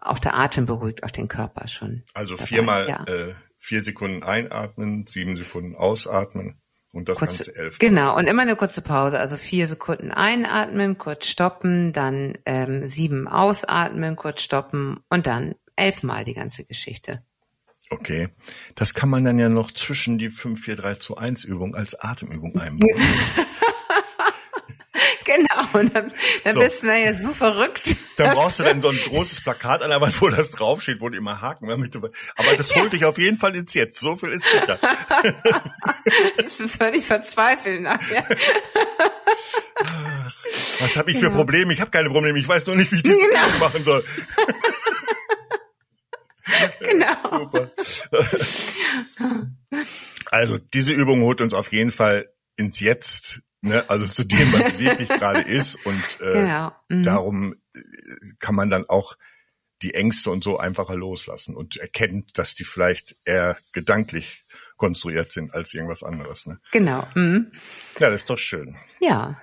auch 0.00 0.18
der 0.18 0.36
Atem 0.36 0.66
beruhigt 0.66 1.02
auch 1.04 1.10
den 1.10 1.28
Körper 1.28 1.68
schon. 1.68 2.04
Also 2.14 2.34
dabei, 2.36 2.46
viermal 2.46 2.88
ja. 2.88 3.04
äh, 3.04 3.34
vier 3.58 3.82
Sekunden 3.82 4.22
einatmen, 4.22 5.06
sieben 5.06 5.36
Sekunden 5.36 5.74
ausatmen 5.74 6.60
und 6.92 7.08
das 7.08 7.18
Kurze, 7.18 7.44
Ganze 7.44 7.56
elf. 7.56 7.78
Genau, 7.78 8.16
und 8.16 8.26
immer 8.26 8.42
eine 8.42 8.56
kurze 8.56 8.82
Pause. 8.82 9.18
Also 9.18 9.36
vier 9.36 9.66
Sekunden 9.66 10.10
einatmen, 10.10 10.98
kurz 10.98 11.26
stoppen, 11.26 11.92
dann 11.92 12.38
ähm, 12.46 12.86
sieben 12.86 13.28
ausatmen, 13.28 14.16
kurz 14.16 14.42
stoppen 14.42 15.00
und 15.08 15.26
dann 15.26 15.54
elfmal 15.76 16.24
die 16.24 16.34
ganze 16.34 16.64
Geschichte. 16.64 17.22
Okay. 17.90 18.28
Das 18.74 18.94
kann 18.94 19.08
man 19.08 19.24
dann 19.24 19.38
ja 19.38 19.48
noch 19.48 19.72
zwischen 19.72 20.18
die 20.18 20.28
5, 20.28 20.62
4, 20.62 20.76
3 20.76 20.94
zu 20.94 21.16
1 21.16 21.44
Übung 21.44 21.74
als 21.74 21.94
Atemübung 21.94 22.58
einbauen. 22.58 23.00
Genau, 25.72 25.78
und 25.84 25.94
dann, 25.94 26.12
dann 26.44 26.54
So. 26.54 26.60
bist 26.60 26.82
du 26.82 26.86
ja 26.88 27.14
so 27.14 27.32
verrückt. 27.32 27.94
Dann 28.16 28.34
brauchst 28.34 28.58
du 28.58 28.64
dann 28.64 28.80
so 28.82 28.88
ein 28.88 28.96
großes 28.96 29.42
Plakat 29.42 29.82
an 29.82 29.90
der 29.90 30.00
Wand, 30.00 30.20
wo 30.20 30.28
das 30.28 30.50
draufsteht, 30.50 31.00
wo 31.00 31.08
du 31.08 31.16
immer 31.16 31.40
haken. 31.40 31.70
Aber 31.70 32.56
das 32.56 32.74
holt 32.76 32.92
dich 32.92 33.04
auf 33.04 33.18
jeden 33.18 33.36
Fall 33.36 33.54
ins 33.56 33.74
Jetzt. 33.74 33.98
So 34.00 34.16
viel 34.16 34.30
ist 34.30 34.44
sicher. 34.50 34.78
bist 36.36 36.60
du 36.60 36.68
völlig 36.68 37.04
verzweifelt 37.04 37.82
nachher. 37.82 38.24
Was 40.80 40.96
habe 40.96 41.10
ich 41.10 41.18
für 41.18 41.26
Genau. 41.26 41.36
Probleme? 41.38 41.72
Ich 41.72 41.80
habe 41.80 41.90
keine 41.90 42.10
Probleme. 42.10 42.38
Ich 42.38 42.48
weiß 42.48 42.66
nur 42.66 42.76
nicht, 42.76 42.90
wie 42.92 42.96
ich 42.96 43.02
das 43.02 43.12
Übung 43.16 43.58
machen 43.60 43.84
soll. 43.84 44.04
Genau. 46.80 47.06
Super. 47.30 47.70
Also 50.30 50.58
diese 50.58 50.92
Übung 50.92 51.22
holt 51.22 51.40
uns 51.40 51.52
auf 51.54 51.72
jeden 51.72 51.92
Fall 51.92 52.32
ins 52.56 52.80
Jetzt, 52.80 53.42
ne? 53.60 53.88
also 53.88 54.06
zu 54.06 54.24
dem, 54.24 54.52
was 54.52 54.78
wirklich 54.78 55.08
gerade 55.08 55.40
ist. 55.40 55.76
Und 55.84 56.04
äh, 56.20 56.32
Genau. 56.32 56.72
Mhm. 56.88 57.02
darum 57.02 57.54
äh, 57.74 57.80
kann 58.38 58.54
man 58.54 58.70
dann 58.70 58.88
auch 58.88 59.16
die 59.82 59.94
Ängste 59.94 60.30
und 60.30 60.42
so 60.42 60.58
einfacher 60.58 60.96
loslassen 60.96 61.54
und 61.54 61.76
erkennt, 61.76 62.36
dass 62.36 62.54
die 62.54 62.64
vielleicht 62.64 63.16
eher 63.24 63.56
gedanklich 63.72 64.42
konstruiert 64.76 65.30
sind 65.32 65.54
als 65.54 65.74
irgendwas 65.74 66.02
anderes. 66.02 66.46
Ne? 66.46 66.58
Genau. 66.72 67.06
Mhm. 67.14 67.52
Ja, 67.98 68.10
das 68.10 68.22
ist 68.22 68.30
doch 68.30 68.38
schön. 68.38 68.76
Ja. 69.00 69.40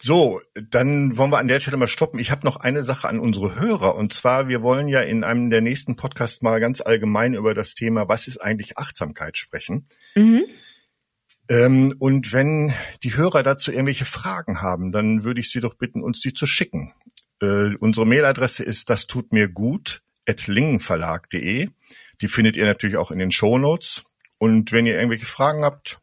So, 0.00 0.40
dann 0.70 1.16
wollen 1.16 1.30
wir 1.30 1.38
an 1.38 1.48
der 1.48 1.60
Stelle 1.60 1.78
mal 1.78 1.88
stoppen. 1.88 2.18
Ich 2.20 2.30
habe 2.30 2.44
noch 2.44 2.56
eine 2.56 2.82
Sache 2.82 3.08
an 3.08 3.18
unsere 3.18 3.58
Hörer. 3.58 3.94
Und 3.96 4.12
zwar, 4.12 4.48
wir 4.48 4.60
wollen 4.60 4.86
ja 4.88 5.00
in 5.00 5.24
einem 5.24 5.48
der 5.48 5.62
nächsten 5.62 5.96
Podcasts 5.96 6.42
mal 6.42 6.60
ganz 6.60 6.82
allgemein 6.82 7.32
über 7.34 7.54
das 7.54 7.74
Thema, 7.74 8.06
was 8.08 8.28
ist 8.28 8.38
eigentlich 8.38 8.76
Achtsamkeit 8.76 9.38
sprechen. 9.38 9.88
Mhm. 10.14 10.44
Ähm, 11.48 11.94
und 11.98 12.32
wenn 12.32 12.72
die 13.02 13.16
Hörer 13.16 13.42
dazu 13.42 13.70
irgendwelche 13.70 14.04
Fragen 14.04 14.62
haben, 14.62 14.92
dann 14.92 15.24
würde 15.24 15.40
ich 15.40 15.50
Sie 15.50 15.60
doch 15.60 15.74
bitten, 15.74 16.02
uns 16.02 16.20
die 16.20 16.34
zu 16.34 16.46
schicken. 16.46 16.94
Äh, 17.40 17.74
unsere 17.76 18.06
Mailadresse 18.06 18.64
ist 18.64 18.90
das 18.90 19.06
tut 19.06 19.32
mir 19.32 19.48
gut 19.48 20.00
at 20.26 20.46
lingenverlag.de. 20.46 21.68
Die 22.20 22.28
findet 22.28 22.56
ihr 22.56 22.64
natürlich 22.64 22.96
auch 22.96 23.10
in 23.10 23.18
den 23.18 23.30
Shownotes. 23.30 24.04
Und 24.38 24.72
wenn 24.72 24.86
ihr 24.86 24.94
irgendwelche 24.94 25.26
Fragen 25.26 25.64
habt, 25.64 25.98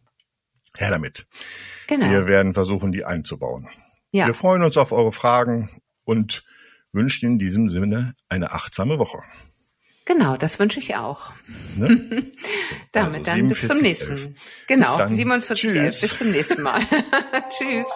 her 0.78 0.90
damit. 0.90 1.28
Genau. 1.88 2.10
Wir 2.10 2.28
werden 2.28 2.54
versuchen, 2.54 2.92
die 2.92 3.04
einzubauen. 3.04 3.68
Ja. 4.12 4.28
Wir 4.28 4.34
freuen 4.34 4.64
uns 4.64 4.78
auf 4.78 4.92
eure 4.92 5.12
Fragen 5.12 5.82
und 6.04 6.44
wünschen 6.92 7.34
in 7.34 7.40
diesem 7.40 7.70
Sinne 7.70 8.14
eine 8.30 8.52
achtsame 8.52 9.00
Woche. 9.00 9.22
Genau, 10.06 10.36
das 10.36 10.58
wünsche 10.60 10.80
ich 10.80 10.96
auch. 10.96 11.32
Ne? 11.76 12.32
Damit 12.92 13.28
Also 13.28 13.32
dann 13.32 13.50
bis 13.50 13.68
zum 13.68 13.78
47, 13.78 13.82
nächsten. 13.82 14.12
11. 14.18 14.30
Genau, 14.68 14.88
Bis 14.88 14.98
dann. 14.98 15.16
47 15.16 15.62
Tschüss. 15.62 16.02
Bis 16.02 16.18
zum 16.18 16.32
nächsten 16.32 16.62
Mal. 16.64 16.82
Tschüss. 17.50 17.88